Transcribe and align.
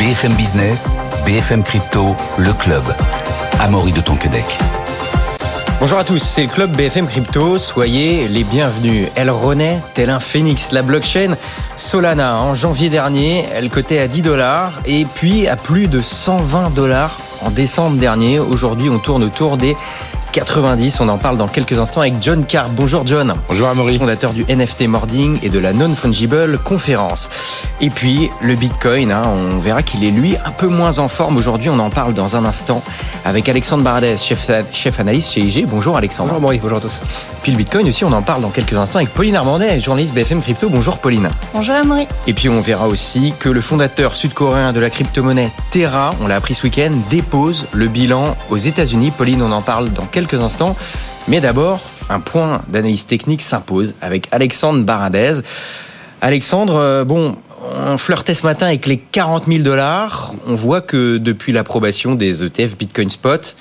BFM 0.00 0.32
Business, 0.32 0.96
BFM 1.26 1.62
Crypto, 1.62 2.16
le 2.38 2.54
club. 2.54 2.82
Amaury 3.60 3.92
de 3.92 4.00
Tonquedec. 4.00 4.46
Bonjour 5.78 5.98
à 5.98 6.04
tous, 6.04 6.18
c'est 6.18 6.44
le 6.44 6.48
club 6.48 6.74
BFM 6.74 7.06
Crypto. 7.06 7.58
Soyez 7.58 8.26
les 8.26 8.42
bienvenus. 8.42 9.08
Elle 9.14 9.28
renaît 9.28 9.78
tel 9.92 10.08
un 10.08 10.18
phénix. 10.18 10.72
La 10.72 10.80
blockchain 10.80 11.36
Solana, 11.76 12.40
en 12.40 12.54
janvier 12.54 12.88
dernier, 12.88 13.44
elle 13.54 13.68
cotait 13.68 14.00
à 14.00 14.08
10 14.08 14.22
dollars 14.22 14.72
et 14.86 15.04
puis 15.04 15.46
à 15.46 15.56
plus 15.56 15.86
de 15.86 16.00
120 16.00 16.74
dollars 16.74 17.18
en 17.42 17.50
décembre 17.50 17.98
dernier. 17.98 18.38
Aujourd'hui, 18.38 18.88
on 18.88 18.98
tourne 18.98 19.22
autour 19.22 19.58
des 19.58 19.76
90. 20.32 21.00
On 21.00 21.08
en 21.08 21.18
parle 21.18 21.36
dans 21.36 21.48
quelques 21.48 21.78
instants 21.78 22.00
avec 22.00 22.14
John 22.20 22.44
Carr. 22.44 22.68
Bonjour 22.70 23.06
John. 23.06 23.34
Bonjour 23.48 23.68
Amaury. 23.68 23.98
Fondateur 23.98 24.32
du 24.32 24.44
NFT 24.44 24.86
Morning 24.86 25.38
et 25.42 25.48
de 25.48 25.58
la 25.58 25.72
Non-Fungible 25.72 26.58
Conférence. 26.58 27.28
Et 27.80 27.88
puis 27.88 28.30
le 28.40 28.54
Bitcoin, 28.54 29.10
hein, 29.10 29.22
on 29.26 29.58
verra 29.58 29.82
qu'il 29.82 30.04
est 30.04 30.10
lui 30.10 30.36
un 30.44 30.52
peu 30.52 30.68
moins 30.68 30.98
en 30.98 31.08
forme 31.08 31.36
aujourd'hui. 31.36 31.68
On 31.68 31.78
en 31.80 31.90
parle 31.90 32.14
dans 32.14 32.36
un 32.36 32.44
instant 32.44 32.82
avec 33.24 33.48
Alexandre 33.48 33.82
Baradez, 33.82 34.16
chef, 34.16 34.50
chef 34.72 35.00
analyste 35.00 35.32
chez 35.32 35.40
IG. 35.40 35.66
Bonjour 35.66 35.96
Alexandre. 35.96 36.28
Bonjour 36.28 36.38
Amaury, 36.38 36.60
bonjour 36.62 36.78
à 36.78 36.80
tous. 36.80 37.00
Puis 37.42 37.50
le 37.50 37.58
Bitcoin 37.58 37.88
aussi, 37.88 38.04
on 38.04 38.12
en 38.12 38.22
parle 38.22 38.42
dans 38.42 38.50
quelques 38.50 38.74
instants 38.74 38.98
avec 38.98 39.12
Pauline 39.12 39.36
Armandet, 39.36 39.80
journaliste 39.80 40.14
BFM 40.14 40.42
Crypto. 40.42 40.68
Bonjour 40.68 40.98
Pauline. 40.98 41.28
Bonjour 41.52 41.74
Amaury. 41.74 42.06
Et 42.26 42.34
puis 42.34 42.48
on 42.48 42.60
verra 42.60 42.86
aussi 42.86 43.34
que 43.38 43.48
le 43.48 43.60
fondateur 43.60 44.14
sud-coréen 44.14 44.72
de 44.72 44.80
la 44.80 44.90
crypto-monnaie 44.90 45.50
Terra, 45.70 46.10
on 46.20 46.28
l'a 46.28 46.36
appris 46.36 46.54
ce 46.54 46.64
week-end, 46.64 46.92
dépose 47.10 47.66
le 47.72 47.88
bilan 47.88 48.36
aux 48.48 48.58
États-Unis. 48.58 49.10
Pauline, 49.10 49.42
on 49.42 49.50
en 49.50 49.62
parle 49.62 49.90
dans 49.90 50.06
quelques 50.06 50.19
instants. 50.34 50.76
Mais 51.28 51.40
d'abord, 51.40 51.80
un 52.08 52.20
point 52.20 52.62
d'analyse 52.68 53.06
technique 53.06 53.42
s'impose 53.42 53.94
avec 54.00 54.26
Alexandre 54.30 54.84
Baradez. 54.84 55.40
Alexandre, 56.20 56.76
euh, 56.76 57.04
bon, 57.04 57.36
on 57.86 57.98
flirtait 57.98 58.34
ce 58.34 58.42
matin 58.42 58.66
avec 58.66 58.86
les 58.86 58.98
40 58.98 59.46
000 59.46 59.62
dollars. 59.62 60.34
On 60.46 60.54
voit 60.54 60.80
que 60.80 61.18
depuis 61.18 61.52
l'approbation 61.52 62.14
des 62.14 62.44
ETF 62.44 62.76
Bitcoin 62.76 63.10
Spot, 63.10 63.56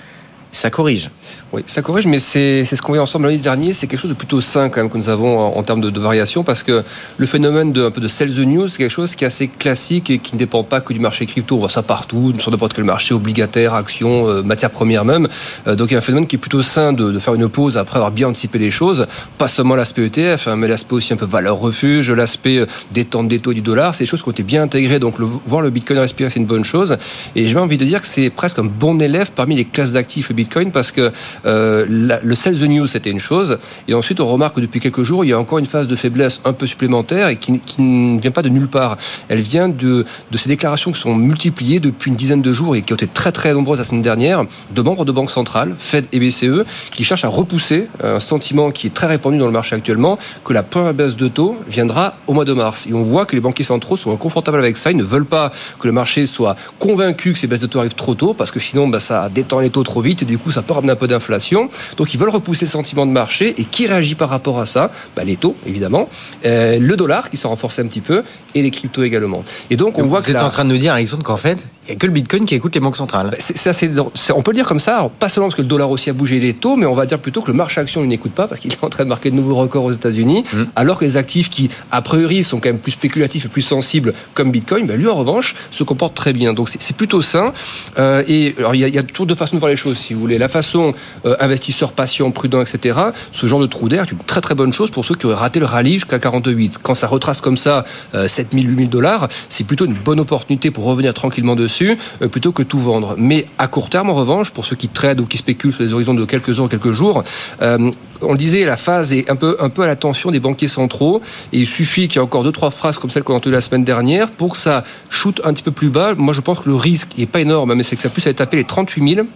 ça 0.52 0.70
corrige. 0.70 1.10
Oui, 1.52 1.64
ça 1.68 1.82
corrige, 1.82 2.06
mais 2.06 2.20
c'est 2.20 2.64
ce 2.66 2.82
qu'on 2.82 2.94
voit 2.94 3.02
ensemble 3.02 3.26
l'année 3.26 3.38
dernière. 3.38 3.74
C'est 3.74 3.88
quelque 3.88 4.00
chose 4.00 4.10
de 4.10 4.16
plutôt 4.16 4.42
sain 4.42 4.70
quand 4.70 4.82
même 4.82 4.90
que 4.90 4.98
nous 4.98 5.10
avons 5.10 5.40
en, 5.40 5.64
termes 5.64 5.82
de, 5.82 6.00
variation, 6.00 6.44
parce 6.44 6.64
que 6.64 6.84
le 7.18 7.26
phénomène 7.26 7.72
de 7.72 7.86
un 7.86 7.92
peu 7.92 8.02
de 8.02 8.08
sell 8.08 8.34
the 8.34 8.40
news, 8.40 8.68
c'est 8.68 8.78
quelque 8.78 8.92
chose 8.92 9.16
qui 9.16 9.24
est 9.24 9.28
assez 9.28 9.48
classique 9.48 10.10
et 10.10 10.20
qui 10.20 10.36
ne 10.36 10.40
dépend 10.40 10.64
pas 10.64 10.82
que 10.82 10.94
du 10.94 11.00
marché 11.00 11.26
crypto. 11.26 11.56
On 11.56 11.60
voit 11.60 11.70
ça 11.70 11.84
partout, 11.84 12.34
sur 12.40 12.52
n'importe 12.52 12.74
quel 12.74 12.84
marché, 12.84 13.14
obligataire, 13.14 13.74
actions, 13.74 14.28
euh, 14.28 14.42
matières 14.44 14.72
premières 14.72 15.06
même. 15.06 15.28
Euh, 15.68 15.76
donc 15.76 15.90
il 15.92 15.94
y 15.94 15.96
a 15.96 16.00
un 16.00 16.02
phénomène 16.02 16.28
qui 16.28 16.36
est 16.36 16.40
plutôt 16.40 16.62
sain 16.62 16.94
de, 16.94 17.18
faire 17.20 17.34
une 17.34 17.50
pause 17.50 17.78
après 17.78 17.98
avoir 17.98 18.12
bien 18.12 18.28
anticipé 18.28 18.60
les 18.60 18.72
choses. 18.72 19.08
Pas 19.38 19.48
seulement 19.48 19.76
l'aspect 19.76 20.06
ETF, 20.06 20.48
hein, 20.48 20.56
mais 20.56 20.68
l'aspect 20.68 20.94
aussi 20.94 21.14
un 21.14 21.18
peu 21.18 21.26
valeur 21.26 21.58
refuge, 21.58 22.12
l'aspect 22.12 22.58
euh, 22.58 22.66
détente 22.92 23.28
des 23.28 23.40
taux 23.40 23.54
du 23.54 23.62
dollar. 23.62 23.94
C'est 23.96 24.04
des 24.04 24.10
choses 24.10 24.22
qui 24.22 24.30
ont 24.30 24.34
été 24.34 24.44
bien 24.44 24.64
intégrées. 24.64 25.00
Donc 25.00 25.16
voir 25.20 25.62
le 25.62 25.70
Bitcoin 25.70 26.00
respirer, 26.00 26.30
c'est 26.30 26.40
une 26.40 26.46
bonne 26.46 26.66
chose. 26.66 26.98
Et 27.36 27.46
j'ai 27.46 27.58
envie 27.58 27.78
de 27.78 27.86
dire 27.86 28.02
que 28.02 28.08
c'est 28.08 28.30
presque 28.30 28.60
un 28.60 28.66
bon 28.66 29.00
élève 29.02 29.32
parmi 29.36 29.56
les 29.56 29.66
classes 29.66 29.92
d'actifs 29.92 30.32
Bitcoin, 30.40 30.72
parce 30.72 30.92
que 30.92 31.12
euh, 31.46 31.86
le 32.24 32.36
sell 32.36 32.58
the 32.58 32.64
news, 32.64 32.88
c'était 32.88 33.12
une 33.12 33.20
chose. 33.20 33.60
Et 33.88 33.94
ensuite, 33.94 34.20
on 34.20 34.28
remarque 34.28 34.56
que 34.56 34.62
depuis 34.62 34.80
quelques 34.80 35.04
jours, 35.04 35.26
il 35.26 35.30
y 35.30 35.34
a 35.34 35.40
encore 35.40 35.60
une 35.60 35.66
phase 35.66 35.88
de 35.88 35.96
faiblesse 35.96 36.40
un 36.46 36.54
peu 36.54 36.66
supplémentaire 36.66 37.28
et 37.28 37.36
qui, 37.36 37.62
ne 37.80 38.20
vient 38.20 38.32
pas 38.32 38.42
de 38.42 38.50
nulle 38.50 38.68
part. 38.68 38.98
Elle 39.28 39.42
vient 39.42 39.70
de, 39.70 40.06
de 40.32 40.38
ces 40.38 40.50
déclarations 40.50 40.92
qui 40.92 41.00
sont 41.00 41.16
multipliées 41.16 41.80
depuis 41.80 42.10
une 42.10 42.18
dizaine 42.18 42.42
de 42.42 42.54
jours 42.54 42.76
et 42.76 42.82
qui 42.82 42.94
ont 42.94 42.96
été 42.96 43.08
très 43.08 43.32
très 43.32 43.54
nombreuses 43.54 43.80
la 43.80 43.84
semaine 43.84 44.02
dernière, 44.02 44.44
de 44.72 44.82
membres 44.82 45.06
de 45.06 45.12
banques 45.12 45.32
centrales, 45.32 45.76
Fed 45.78 46.06
et 46.12 46.20
BCE, 46.20 46.66
qui 46.92 47.04
cherchent 47.04 47.26
à 47.26 47.30
repousser 47.30 47.88
un 48.04 48.20
sentiment 48.20 48.72
qui 48.72 48.88
est 48.88 48.94
très 48.94 49.08
répandu 49.08 49.38
dans 49.38 49.46
le 49.46 49.52
marché 49.52 49.76
actuellement, 49.76 50.18
que 50.46 50.54
la 50.54 50.64
première 50.64 50.94
baisse 50.94 51.16
de 51.16 51.28
taux 51.28 51.58
viendra 51.68 52.16
au 52.28 52.34
mois 52.34 52.46
de 52.46 52.54
mars. 52.54 52.88
Et 52.88 52.94
on 52.94 53.04
voit 53.04 53.26
que 53.26 53.36
les 53.36 53.42
banquiers 53.42 53.66
centraux 53.66 53.98
sont 53.98 54.14
inconfortables 54.14 54.58
avec 54.58 54.78
ça. 54.78 54.92
Ils 54.92 54.98
ne 54.98 55.04
veulent 55.04 55.26
pas 55.26 55.52
que 55.80 55.88
le 55.88 55.94
marché 55.94 56.26
soit 56.26 56.56
convaincu 56.80 57.34
que 57.34 57.40
ces 57.40 57.48
baisses 57.48 57.62
de 57.62 57.68
taux 57.68 57.80
arrivent 57.80 57.96
trop 57.96 58.16
tôt, 58.16 58.34
parce 58.34 58.52
que 58.52 58.60
sinon, 58.60 58.88
bah, 58.88 59.00
ça 59.00 59.30
détend 59.30 59.60
les 59.60 59.70
taux 59.70 59.84
trop 59.84 60.02
vite 60.02 60.24
du 60.30 60.38
coup, 60.38 60.52
ça 60.52 60.62
peut 60.62 60.74
ramener 60.74 60.92
un 60.94 60.96
peu 60.96 61.08
d'inflation. 61.08 61.70
Donc 61.98 62.14
ils 62.14 62.20
veulent 62.20 62.30
repousser 62.30 62.66
le 62.66 62.72
sentiment 62.72 63.06
de 63.06 63.12
marché. 63.12 63.54
Et 63.60 63.64
qui 63.66 63.88
réagit 63.88 64.16
par 64.16 64.30
rapport 64.30 64.60
à 64.60 64.66
ça? 64.66 64.92
Bah, 65.16 65.24
Les 65.24 65.36
taux, 65.36 65.56
évidemment. 65.68 66.08
Euh, 66.46 66.80
le 66.80 66.96
dollar 66.96 67.30
qui 67.30 67.38
s'est 67.38 67.48
renforcé 67.48 67.82
un 67.82 67.88
petit 67.88 68.02
peu. 68.02 68.24
Et 68.56 68.62
les 68.62 68.72
cryptos 68.72 69.04
également. 69.04 69.44
Et 69.70 69.76
donc 69.76 69.98
on 69.98 70.04
Vous 70.04 70.10
voit 70.10 70.20
êtes 70.20 70.26
que... 70.28 70.32
la- 70.32 70.46
en 70.46 70.50
train 70.50 70.64
de 70.66 70.70
nous 70.70 70.78
dire, 70.78 70.94
Alexandre, 70.94 71.24
qu'en 71.24 71.38
fait, 71.38 71.68
n'y 71.90 71.96
a 71.98 72.00
que 72.00 72.06
le 72.06 72.12
Bitcoin 72.12 72.46
qui 72.46 72.56
écoute 72.56 72.74
les 72.76 72.82
banques 72.82 72.98
centrales. 72.98 73.36
C'est 73.40 73.58
c'est 73.58 73.70
assez, 73.70 73.92
on 74.36 74.42
peut 74.42 74.52
le 74.52 74.56
dire 74.56 74.68
comme 74.68 74.80
ça, 74.80 74.98
alors, 74.98 75.12
pas 75.12 75.30
seulement 75.30 75.48
parce 75.48 75.58
que 75.58 75.62
le 75.62 75.68
dollar 75.68 75.90
aussi 75.92 76.10
a 76.10 76.14
bougé 76.14 76.40
les 76.40 76.54
taux, 76.54 76.76
mais 76.76 76.86
on 76.86 76.96
va 76.96 77.06
dire 77.06 77.20
plutôt 77.20 77.42
que 77.42 77.52
le 77.52 77.58
marché 77.58 77.82
action 77.82 78.02
ne 78.02 78.06
n'écoute 78.06 78.32
pas 78.32 78.48
parce 78.48 78.62
qu'il 78.62 78.72
est 78.72 78.84
en 78.84 78.90
train 78.90 79.04
de 79.04 79.10
marquer 79.10 79.32
de 79.32 79.36
nouveaux 79.36 79.56
records 79.56 79.84
aux 79.86 79.92
États-Unis, 79.92 80.44
Mm. 80.54 80.64
alors 80.76 80.98
que 80.98 81.06
les 81.06 81.18
actifs 81.18 81.50
qui, 81.50 81.70
a 81.92 82.02
priori, 82.02 82.44
sont 82.44 82.60
quand 82.60 82.70
même 82.70 82.80
plus 82.80 82.92
spéculatifs 82.94 83.46
et 83.46 83.48
plus 83.50 83.62
sensibles, 83.62 84.14
comme 84.34 84.52
Bitcoin, 84.52 84.88
bah, 84.88 84.96
lui 84.96 85.08
en 85.08 85.16
revanche 85.16 85.56
se 85.72 85.84
comporte 85.84 86.16
très 86.16 86.34
bien. 86.34 86.54
Donc 86.54 86.70
c'est 86.70 86.96
plutôt 86.96 87.22
sain. 87.22 87.54
Euh, 87.98 88.24
et 88.28 88.56
alors 88.58 88.76
il 88.76 88.82
y, 88.82 88.84
a, 88.84 88.88
il 88.88 88.96
y 88.96 88.98
a 88.98 89.04
toujours 89.04 89.26
deux 89.26 89.36
façons 89.36 89.56
de 89.56 89.60
voir 89.60 89.70
les 89.70 89.78
choses, 89.78 89.98
si 89.98 90.14
vous 90.14 90.20
voulez. 90.20 90.38
La 90.38 90.50
façon 90.50 90.94
euh, 91.26 91.36
investisseur 91.40 91.92
patient, 91.92 92.30
prudent, 92.32 92.62
etc. 92.62 92.98
Ce 93.32 93.48
genre 93.48 93.60
de 93.60 93.66
trou 93.68 93.90
d'air 93.90 94.04
est 94.04 94.12
une 94.12 94.18
très 94.20 94.42
très 94.42 94.56
bonne 94.56 94.74
chose 94.74 94.92
pour 94.92 95.06
ceux 95.06 95.16
qui 95.16 95.26
auraient 95.26 95.36
raté 95.36 95.60
le 95.60 95.66
rallye 95.66 95.96
jusqu'à 95.96 96.20
48. 96.20 96.80
Quand 96.82 96.94
ça 96.96 97.08
retrace 97.08 97.42
comme 97.42 97.58
ça 97.58 97.86
euh, 98.16 98.28
7000, 98.28 98.68
8000 98.70 98.90
dollars, 98.90 99.28
c'est 99.50 99.66
plutôt 99.66 99.86
une 99.86 99.94
bonne 99.94 100.20
opportunité 100.20 100.72
pour 100.72 100.84
revenir 100.86 101.14
tranquillement 101.14 101.56
dessus, 101.56 101.79
euh, 102.22 102.28
plutôt 102.28 102.52
que 102.52 102.64
tout 102.64 102.80
vendre. 102.80 103.16
Mais 103.18 103.46
à 103.58 103.68
court 103.68 103.90
terme, 103.90 104.10
en 104.10 104.16
revanche, 104.16 104.52
pour 104.52 104.66
ceux 104.66 104.76
qui 104.76 104.88
tradent 104.88 105.22
ou 105.22 105.26
qui 105.26 105.38
spéculent 105.38 105.74
sur 105.74 105.86
des 105.86 105.94
horizons 105.94 106.14
de 106.14 106.26
quelques 106.26 106.60
heures, 106.60 106.70
quelques 106.70 106.92
jours, 106.92 107.24
euh, 107.62 107.92
on 108.22 108.34
le 108.34 108.38
disait, 108.38 108.66
la 108.66 108.78
phase 108.78 109.14
est 109.14 109.30
un 109.30 109.36
peu, 109.36 109.56
un 109.60 109.70
peu 109.70 109.84
à 109.84 109.88
l'attention 109.88 110.32
des 110.32 110.40
banquiers 110.40 110.68
centraux. 110.68 111.22
Et 111.54 111.60
il 111.60 111.68
suffit 111.68 112.08
qu'il 112.08 112.18
y 112.18 112.20
ait 112.20 112.26
encore 112.26 112.44
deux, 112.44 112.52
trois 112.52 112.72
phrases 112.72 112.98
comme 112.98 113.10
celle 113.10 113.24
qu'on 113.24 113.34
a 113.34 113.38
entendues 113.38 113.56
la 113.56 113.62
semaine 113.62 113.84
dernière 113.84 114.30
pour 114.30 114.54
que 114.54 114.58
ça 114.58 114.84
shoot 115.10 115.40
un 115.44 115.54
petit 115.54 115.64
peu 115.64 115.72
plus 115.72 115.90
bas. 115.90 116.16
Moi, 116.16 116.34
je 116.34 116.42
pense 116.42 116.60
que 116.60 116.70
le 116.70 116.76
risque 116.76 117.10
n'est 117.18 117.26
pas 117.26 117.42
énorme, 117.42 117.74
mais 117.76 117.84
c'est 117.84 117.96
que 117.96 118.02
ça 118.02 118.10
puisse 118.10 118.28
aller 118.28 118.36
taper 118.36 118.58
les 118.58 118.66
38 118.66 119.16
000. 119.16 119.28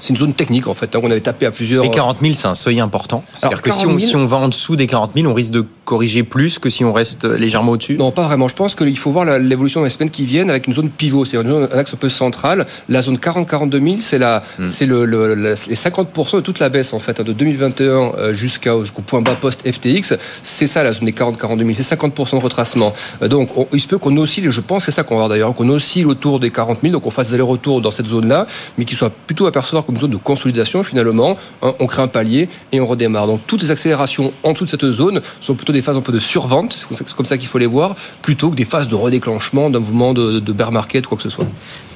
C'est 0.00 0.10
une 0.10 0.16
zone 0.16 0.32
technique, 0.32 0.68
en 0.68 0.74
fait. 0.74 0.94
hein, 0.94 1.00
qu'on 1.00 1.10
avait 1.10 1.20
tapé 1.20 1.46
à 1.46 1.50
plusieurs. 1.50 1.82
Mais 1.82 1.90
40 1.90 2.18
000, 2.20 2.34
c'est 2.34 2.46
un 2.46 2.54
seuil 2.54 2.80
important. 2.80 3.24
C'est-à-dire 3.34 3.62
que 3.62 3.72
si 3.72 3.80
40 3.80 3.94
on, 3.96 3.98
000, 3.98 4.10
si 4.10 4.16
on 4.16 4.26
va 4.26 4.36
en 4.36 4.48
dessous 4.48 4.76
des 4.76 4.86
40 4.86 5.12
000, 5.16 5.26
on 5.28 5.34
risque 5.34 5.52
de 5.52 5.66
corriger 5.88 6.22
plus 6.22 6.58
que 6.58 6.68
si 6.68 6.84
on 6.84 6.92
reste 6.92 7.24
légèrement 7.24 7.72
au-dessus? 7.72 7.96
Non, 7.96 8.10
pas 8.10 8.24
vraiment. 8.24 8.46
Je 8.46 8.54
pense 8.54 8.74
qu'il 8.74 8.98
faut 8.98 9.10
voir 9.10 9.24
l'évolution 9.38 9.80
dans 9.80 9.84
les 9.84 9.90
semaines 9.90 10.10
qui 10.10 10.26
viennent 10.26 10.50
avec 10.50 10.66
une 10.66 10.74
zone 10.74 10.90
pivot, 10.90 11.24
c'est-à-dire 11.24 11.50
une 11.50 11.56
zone- 11.60 11.68
un 11.72 11.78
axe 11.78 11.94
un 11.94 11.96
peu 11.96 12.10
central. 12.10 12.66
La 12.90 13.00
zone 13.00 13.16
40-42 13.16 13.80
000, 13.82 13.96
c'est 14.00 14.18
la, 14.18 14.42
Hmm. 14.58 14.68
c'est 14.68 14.84
le, 14.84 15.06
le- 15.06 15.34
le- 15.34 15.54
les 15.68 15.74
50% 15.74 16.36
de 16.36 16.42
toute 16.42 16.58
la 16.58 16.68
baisse 16.68 16.92
en 16.92 16.98
fait 17.00 17.18
hein, 17.20 17.24
de 17.24 17.32
2021 17.32 18.12
euh, 18.18 18.34
jusqu'à 18.34 18.78
jusqu'au 18.80 19.00
point 19.02 19.22
bas 19.22 19.34
post 19.40 19.66
FTX. 19.66 20.14
C'est 20.42 20.66
ça 20.66 20.82
la 20.82 20.92
zone 20.92 21.06
des 21.06 21.12
40-42 21.12 21.64
000, 21.64 21.70
c'est 21.80 21.94
50% 21.96 22.36
de 22.38 22.42
retracement. 22.42 22.92
Euh, 23.22 23.28
donc 23.28 23.56
on- 23.56 23.66
il 23.72 23.80
se 23.80 23.86
peut 23.88 23.96
qu'on 23.98 24.14
oscille, 24.18 24.50
je 24.50 24.60
pense 24.60 24.80
que 24.84 24.90
c'est 24.92 24.96
ça 24.96 25.04
qu'on 25.04 25.14
va 25.14 25.20
voir 25.20 25.28
d'ailleurs, 25.30 25.54
qu'on 25.54 25.70
oscille 25.70 26.04
autour 26.06 26.38
des 26.38 26.50
40 26.50 26.80
000, 26.82 26.92
donc 26.92 27.06
on 27.06 27.10
fasse 27.10 27.28
des 27.28 27.34
allers-retours 27.34 27.80
dans 27.80 27.90
cette 27.90 28.06
zone-là, 28.08 28.46
mais 28.76 28.84
qui 28.84 28.94
soit 28.94 29.10
plutôt 29.26 29.46
à 29.46 29.52
percevoir 29.52 29.84
comme 29.86 29.94
une 29.94 30.00
zone 30.02 30.10
de 30.10 30.16
consolidation 30.16 30.84
finalement. 30.84 31.36
Hein, 31.62 31.72
on 31.80 31.86
crée 31.86 32.02
un 32.02 32.08
palier 32.08 32.48
et 32.72 32.80
on 32.80 32.86
redémarre. 32.86 33.26
Donc 33.26 33.40
toutes 33.46 33.62
les 33.62 33.70
accélérations 33.70 34.32
en 34.42 34.52
dessous 34.52 34.66
de 34.66 34.70
cette 34.70 34.90
zone 34.90 35.20
sont 35.40 35.54
plutôt 35.54 35.72
des 35.72 35.77
phases 35.82 35.96
un 35.96 36.00
peu 36.00 36.12
de 36.12 36.18
survente, 36.18 36.76
c'est 36.92 37.14
comme 37.14 37.26
ça- 37.26 37.38
qu'il 37.38 37.48
faut 37.48 37.58
les 37.58 37.66
voir, 37.66 37.96
plutôt 38.22 38.50
que 38.50 38.56
des 38.56 38.64
phases 38.64 38.88
de 38.88 38.94
redéclenchement 38.94 39.70
d'un 39.70 39.78
mouvement 39.78 40.14
de, 40.14 40.40
bear 40.52 40.72
market, 40.72 41.06
quoi 41.06 41.16
que 41.16 41.22
ce 41.22 41.30
soit. 41.30 41.46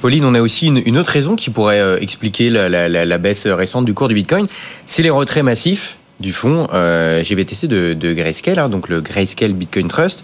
Pauline, 0.01 0.25
on 0.25 0.33
a 0.33 0.41
aussi 0.41 0.67
une, 0.67 0.97
autre 0.97 1.11
raison 1.11 1.35
qui 1.35 1.49
pourrait 1.49 1.79
euh, 1.79 1.97
expliquer 1.99 2.49
la, 2.49 3.17
baisse 3.17 3.47
récente 3.47 3.85
du 3.85 3.93
cours 3.93 4.07
du 4.07 4.15
Bitcoin, 4.15 4.47
c'est 4.85 5.01
les 5.01 5.09
retraits 5.09 5.43
massifs 5.43 5.97
du 6.19 6.31
fonds 6.31 6.67
euh, 6.73 7.23
GBTC 7.23 7.67
de, 7.67 7.93
de 7.93 8.13
Grayscale, 8.13 8.59
hein, 8.59 8.69
donc 8.69 8.87
le 8.87 9.01
Grayscale 9.01 9.53
Bitcoin 9.53 9.87
Trust, 9.87 10.23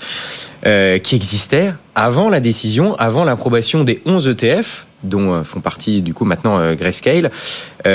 euh, 0.66 0.98
qui 1.00 1.16
existait 1.16 1.74
avant 1.96 2.30
la 2.30 2.40
décision, 2.40 2.96
avant 2.96 3.26
l'approbation 3.26 3.84
des 3.84 4.02
11 4.06 4.28
ETF, 4.28 4.86
dont 5.04 5.44
font 5.44 5.62
partie 5.62 6.02
du 6.02 6.14
coup 6.14 6.26
maintenant 6.26 6.74
Grayscale, 6.76 7.32
qui 7.84 7.90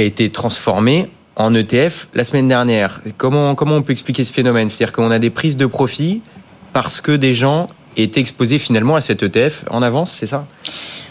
a 0.00 0.04
été 0.04 0.30
transformé 0.30 1.10
en 1.36 1.54
ETF 1.54 2.08
la 2.14 2.24
semaine 2.24 2.48
dernière. 2.48 3.00
Comment, 3.16 3.54
comment 3.54 3.76
on 3.76 3.82
peut 3.82 3.92
expliquer 3.92 4.24
ce 4.24 4.32
phénomène? 4.32 4.68
C'est-à-dire 4.68 4.92
qu'on 4.92 5.10
a 5.10 5.18
des 5.18 5.30
prises 5.30 5.56
de 5.56 5.66
profit 5.66 6.22
parce 6.72 7.00
que 7.00 7.12
des 7.12 7.34
gens 7.34 7.68
étaient 7.96 8.20
exposés 8.20 8.58
finalement 8.58 8.96
à 8.96 9.00
cet 9.00 9.22
ETF 9.22 9.64
en 9.70 9.82
avance, 9.82 10.12
c'est 10.12 10.26
ça? 10.26 10.46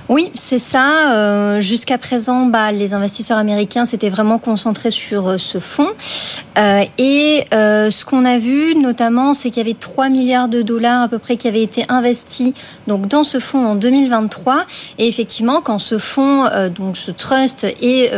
Oui, 0.09 0.32
c'est 0.35 0.59
ça. 0.59 1.14
Euh, 1.14 1.62
Jusqu'à 1.62 1.97
présent, 1.97 2.46
bah, 2.46 2.72
les 2.72 2.94
investisseurs 2.94 3.38
américains 3.38 3.85
s'étaient 3.85 4.09
vraiment 4.09 4.38
concentrés 4.38 4.91
sur 4.91 5.30
euh, 5.30 5.38
ce 5.38 5.59
fonds. 5.59 5.90
Euh, 6.58 6.84
et 6.97 7.46
ce 7.52 8.06
qu'on 8.06 8.26
a 8.26 8.38
vu 8.38 8.76
notamment, 8.76 9.34
c'est 9.34 9.50
qu'il 9.50 9.58
y 9.58 9.66
avait 9.66 9.78
3 9.80 10.09
milliards 10.09 10.50
de 10.50 10.62
dollars 10.62 11.03
à 11.03 11.08
peu 11.08 11.18
près 11.18 11.35
qui 11.35 11.47
avaient 11.47 11.64
été 11.64 11.84
investis 11.90 12.53
donc 12.85 13.08
dans 13.08 13.24
ce 13.24 13.40
fonds 13.40 13.66
en 13.66 13.76
2023. 13.76 14.66
Et 15.00 15.08
effectivement, 15.08 15.62
quand 15.62 15.80
ce 15.80 15.97
fonds, 15.97 16.47
donc 16.76 16.97
ce 16.97 17.12
trust, 17.12 17.66
est, 17.82 18.12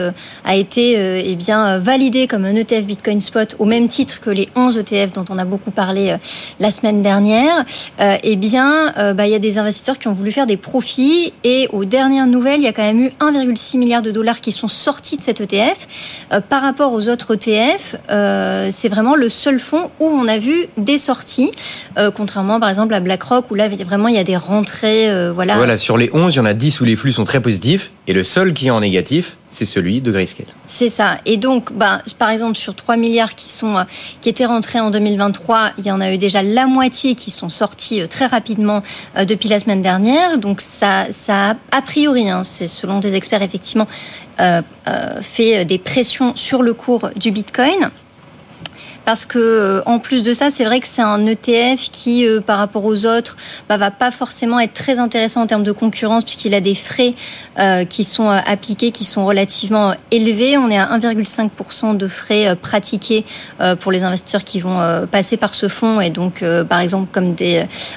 a 0.44 0.56
été 0.56 0.96
eh 1.26 1.36
bien 1.36 1.78
validé 1.78 2.28
comme 2.28 2.46
un 2.46 2.56
ETF 2.56 2.86
Bitcoin 2.86 3.22
Spot 3.22 3.56
au 3.60 3.66
même 3.66 3.88
titre 3.88 4.20
que 4.20 4.30
les 4.30 4.50
11 4.56 4.78
ETF 4.80 5.14
dont 5.14 5.26
on 5.30 5.38
a 5.38 5.46
beaucoup 5.46 5.72
parlé 5.72 6.16
la 6.60 6.72
semaine 6.72 7.02
dernière, 7.02 7.64
eh 8.00 8.36
bien, 8.36 8.94
bah, 9.14 9.28
il 9.28 9.32
y 9.32 9.36
a 9.36 9.40
des 9.40 9.58
investisseurs 9.58 9.98
qui 9.98 10.08
ont 10.08 10.14
voulu 10.14 10.32
faire 10.32 10.48
des 10.48 10.58
profits 10.58 11.32
et 11.44 11.55
aux 11.72 11.86
dernières 11.86 12.28
nouvelles, 12.28 12.60
il 12.60 12.63
y 12.63 12.68
a 12.68 12.74
quand 12.74 12.84
même 12.84 13.00
eu 13.00 13.10
1,6 13.19 13.78
milliard 13.78 14.02
de 14.02 14.12
dollars 14.12 14.42
qui 14.42 14.52
sont 14.52 14.68
sortis 14.68 15.18
de 15.18 15.22
cet 15.22 15.42
ETF. 15.42 15.88
Euh, 16.31 16.42
par 16.42 16.62
rapport 16.62 16.94
aux 16.94 17.07
autres 17.10 17.36
ETF, 17.36 17.96
euh, 18.10 18.69
c'est 18.72 18.90
vraiment 18.90 19.16
le 19.16 19.30
seul 19.30 19.60
fonds 19.60 19.90
où 20.00 20.06
on 20.06 20.28
a 20.28 20.38
vu 20.38 20.68
des 20.78 20.98
sorties, 20.98 21.52
euh, 21.98 22.12
contrairement 22.12 22.60
par 22.60 22.69
exemple 22.69 22.94
à 22.94 23.00
BlackRock 23.00 23.50
où 23.52 23.56
là 23.56 23.69
vraiment 23.69 24.07
il 24.07 24.16
y 24.16 24.19
a 24.19 24.24
des 24.24 24.38
rentrées. 24.38 25.06
Voilà. 25.31 25.56
Voilà, 25.56 25.78
sur 25.78 25.98
les 25.98 26.10
11, 26.13 26.34
il 26.34 26.38
y 26.38 26.40
en 26.40 26.46
a 26.46 26.54
10 26.54 26.81
où 26.81 26.86
les 26.86 26.96
flux 26.96 27.12
sont 27.12 27.24
très 27.24 27.40
positifs 27.40 27.92
et 28.07 28.13
le 28.13 28.24
seul 28.24 28.54
qui 28.54 28.68
est 28.68 28.72
en 28.72 28.81
négatif, 28.81 29.38
c'est 29.50 29.66
celui 29.66 30.02
de 30.02 30.12
Grayscale. 30.12 30.46
C'est 30.68 30.90
ça. 30.90 31.18
Et 31.25 31.38
donc, 31.38 31.74
bah, 31.74 32.02
par 32.19 32.30
exemple, 32.30 32.56
sur 32.56 32.75
3 32.75 32.98
milliards 32.98 33.34
qui, 33.34 33.50
sont, 33.50 33.78
euh, 33.78 33.84
qui 34.22 34.30
étaient 34.30 34.46
rentrés 34.46 34.80
en 34.80 34.92
2023, 34.92 35.72
il 35.78 35.86
y 35.86 35.92
en 35.92 36.02
a 36.02 36.12
eu 36.12 36.18
déjà 36.18 36.44
la 36.44 36.68
moitié 36.68 37.16
qui 37.16 37.31
sont 37.31 37.50
sortis 37.50 38.02
euh, 38.02 38.07
très 38.07 38.28
rapidement 38.28 38.84
euh, 39.18 39.25
depuis 39.25 39.50
la 39.50 39.60
semaine 39.60 39.81
dernière. 39.81 40.38
Donc, 40.38 40.62
ça, 40.62 41.06
ça 41.10 41.56
a, 41.72 41.81
priori, 41.81 42.30
hein, 42.30 42.44
c'est 42.44 42.68
selon 42.68 43.00
des 43.00 43.16
experts, 43.16 43.42
effectivement, 43.42 43.88
fait 45.22 45.63
des 45.63 45.78
pressions 45.78 46.36
sur 46.36 46.62
le 46.62 46.74
cours 46.74 47.10
du 47.16 47.31
Bitcoin. 47.31 47.90
Parce 49.06 49.28
que 49.28 49.38
euh, 49.38 49.81
en 49.86 50.00
plus 50.00 50.24
de 50.24 50.34
ça, 50.34 50.50
c'est 50.50 50.66
vrai 50.66 50.80
que 50.80 50.88
c'est 50.88 51.04
un 51.04 51.25
ETF 51.28 51.92
qui, 51.92 52.28
euh, 52.28 52.42
par 52.42 52.57
rapport 52.57 52.84
aux 52.84 53.06
autres, 53.06 53.38
bah, 53.69 53.78
va 53.78 53.92
pas 53.92 54.10
forcément 54.12 54.60
être 54.60 54.74
très 54.74 54.98
intéressant 54.98 55.44
en 55.44 55.48
termes 55.48 55.63
de 55.63 55.72
concurrence 55.72 56.24
puisqu'il 56.24 56.56
a 56.56 56.62
des 56.62 56.75
frais 56.75 57.13
euh, 57.60 57.86
qui 57.86 58.04
sont 58.04 58.30
appliqués, 58.30 58.92
qui 58.92 59.06
sont 59.06 59.25
relativement 59.25 59.94
élevés. 60.10 60.57
On 60.57 60.69
est 60.72 60.78
à 60.78 60.98
1,5% 60.98 61.96
de 61.96 62.07
frais 62.07 62.56
pratiqués 62.56 63.25
pour 63.80 63.92
les 63.92 64.04
investisseurs 64.04 64.44
qui 64.44 64.60
vont 64.60 64.80
passer 65.12 65.38
par 65.38 65.54
ce 65.54 65.68
fonds 65.68 66.01
et 66.01 66.10
donc, 66.10 66.44
par 66.68 66.80
exemple, 66.80 67.08
comme 67.12 67.36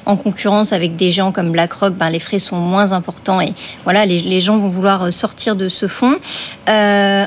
en 0.07 0.17
concurrence 0.17 0.73
avec 0.73 0.97
des 0.97 1.11
gens 1.11 1.33
comme 1.33 1.53
BlackRock, 1.53 1.95
ben, 1.95 2.11
les 2.11 2.19
frais 2.19 2.39
sont 2.39 2.57
moins 2.57 2.93
importants 2.93 3.41
et 3.41 3.55
voilà, 3.85 4.05
les, 4.07 4.41
gens 4.41 4.57
vont 4.57 4.69
vouloir 4.69 5.13
sortir 5.13 5.57
de 5.57 5.69
ce 5.69 5.87
fonds. 5.87 6.17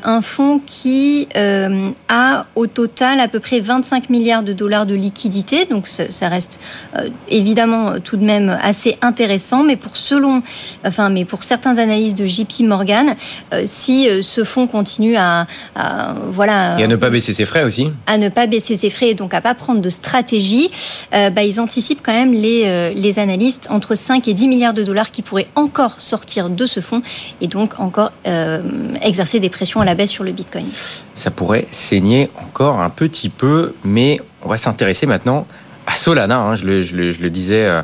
Un 0.03 0.21
fonds 0.21 0.59
qui 0.65 1.27
euh, 1.35 1.89
a 2.09 2.45
au 2.55 2.67
total 2.67 3.19
à 3.19 3.27
peu 3.27 3.39
près 3.39 3.59
25 3.59 4.09
milliards 4.09 4.43
de 4.43 4.53
dollars 4.53 4.85
de 4.85 4.95
liquidités, 4.95 5.65
donc 5.65 5.87
ça, 5.87 6.09
ça 6.09 6.29
reste 6.29 6.59
euh, 6.95 7.09
évidemment 7.29 7.99
tout 7.99 8.17
de 8.17 8.23
même 8.23 8.57
assez 8.61 8.97
intéressant, 9.01 9.63
mais 9.63 9.75
pour 9.75 9.97
selon, 9.97 10.43
enfin, 10.85 11.09
mais 11.09 11.25
pour 11.25 11.43
certains 11.43 11.77
analyses 11.77 12.15
de 12.15 12.25
JP 12.25 12.61
Morgan, 12.61 13.15
euh, 13.53 13.63
si 13.65 14.07
euh, 14.07 14.21
ce 14.21 14.43
fonds 14.43 14.67
continue 14.67 15.15
à, 15.15 15.47
à, 15.75 16.15
voilà 16.29 16.79
Et 16.79 16.83
à 16.83 16.87
ne 16.87 16.95
pas 16.95 17.09
baisser 17.09 17.33
ses 17.33 17.45
frais 17.45 17.63
aussi. 17.63 17.87
à 18.07 18.17
ne 18.17 18.29
pas 18.29 18.47
baisser 18.47 18.75
ses 18.75 18.89
frais 18.89 19.09
et 19.09 19.15
donc 19.15 19.33
à 19.33 19.41
pas 19.41 19.55
prendre 19.55 19.81
de 19.81 19.89
stratégie, 19.89 20.69
euh, 21.13 21.29
bah, 21.29 21.43
ils 21.43 21.59
anticipent 21.59 22.01
quand 22.03 22.13
même 22.13 22.33
les, 22.33 22.63
euh, 22.65 22.93
les 22.95 23.19
analystes 23.19 23.67
entre 23.69 23.95
5 23.95 24.27
et 24.27 24.33
10 24.33 24.47
milliards 24.47 24.73
de 24.73 24.83
dollars 24.83 25.11
qui 25.11 25.21
pourraient 25.21 25.47
encore 25.55 25.99
sortir 25.99 26.49
de 26.49 26.65
ce 26.65 26.79
fonds 26.79 27.01
et 27.41 27.47
donc 27.47 27.79
encore 27.79 28.11
euh, 28.27 28.61
exercer 29.01 29.39
des 29.39 29.49
pressions 29.49 29.80
la 29.83 29.95
baisse 29.95 30.11
sur 30.11 30.23
le 30.23 30.31
Bitcoin. 30.31 30.65
Ça 31.13 31.31
pourrait 31.31 31.67
saigner 31.71 32.29
encore 32.37 32.79
un 32.79 32.89
petit 32.89 33.29
peu, 33.29 33.73
mais 33.83 34.19
on 34.41 34.49
va 34.49 34.57
s'intéresser 34.57 35.05
maintenant 35.05 35.47
à 35.87 35.95
Solana. 35.95 36.39
hein. 36.39 36.55
Je, 36.55 36.65
le, 36.65 37.29
disais 37.29 37.65
euh, 37.65 37.81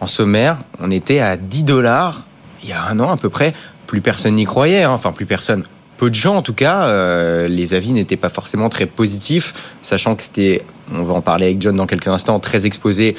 en 0.00 0.06
sommaire, 0.06 0.58
on 0.80 0.90
était 0.90 1.20
à 1.20 1.36
10 1.36 1.64
dollars 1.64 2.22
il 2.62 2.68
y 2.68 2.72
a 2.72 2.82
un 2.82 2.98
an 3.00 3.10
à 3.10 3.16
peu 3.16 3.28
près. 3.28 3.54
Plus 3.86 4.00
personne 4.00 4.34
n'y 4.34 4.44
croyait, 4.44 4.82
hein. 4.82 4.90
enfin 4.90 5.12
plus 5.12 5.26
personne. 5.26 5.64
Peu 5.96 6.10
de 6.10 6.14
gens 6.14 6.36
en 6.36 6.42
tout 6.42 6.52
cas, 6.54 6.84
euh, 6.84 7.48
les 7.48 7.74
avis 7.74 7.92
n'étaient 7.92 8.16
pas 8.16 8.28
forcément 8.28 8.68
très 8.68 8.86
positifs, 8.86 9.52
sachant 9.82 10.14
que 10.14 10.22
c'était, 10.22 10.62
on 10.92 11.02
va 11.02 11.14
en 11.14 11.20
parler 11.22 11.46
avec 11.46 11.60
John 11.60 11.74
dans 11.74 11.86
quelques 11.86 12.08
instants, 12.08 12.38
très 12.38 12.66
exposé 12.66 13.16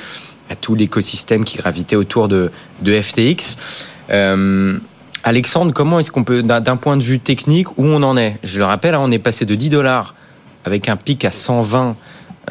à 0.49 0.55
tout 0.55 0.75
l'écosystème 0.75 1.43
qui 1.43 1.57
gravitait 1.57 1.95
autour 1.95 2.27
de, 2.27 2.51
de 2.81 3.01
FTX. 3.01 3.57
Euh, 4.11 4.77
Alexandre, 5.24 5.74
comment 5.74 6.00
est-ce 6.00 6.12
qu'on 6.12 6.24
peut, 6.24 6.44
d'un 6.44 6.77
point 6.77 6.98
de 6.98 7.04
vue 7.04 7.19
technique, 7.19 7.71
où 7.77 7.86
on 7.86 8.01
en 8.04 8.16
est? 8.18 8.38
Je 8.44 8.60
le 8.60 8.66
rappelle, 8.66 8.95
hein, 8.95 9.01
on 9.01 9.12
est 9.12 9.19
passé 9.19 9.45
de 9.45 9.56
10 9.56 9.69
dollars 9.69 10.16
avec 10.66 10.89
un 10.89 10.95
pic 10.95 11.25
à 11.25 11.31
120 11.31 11.95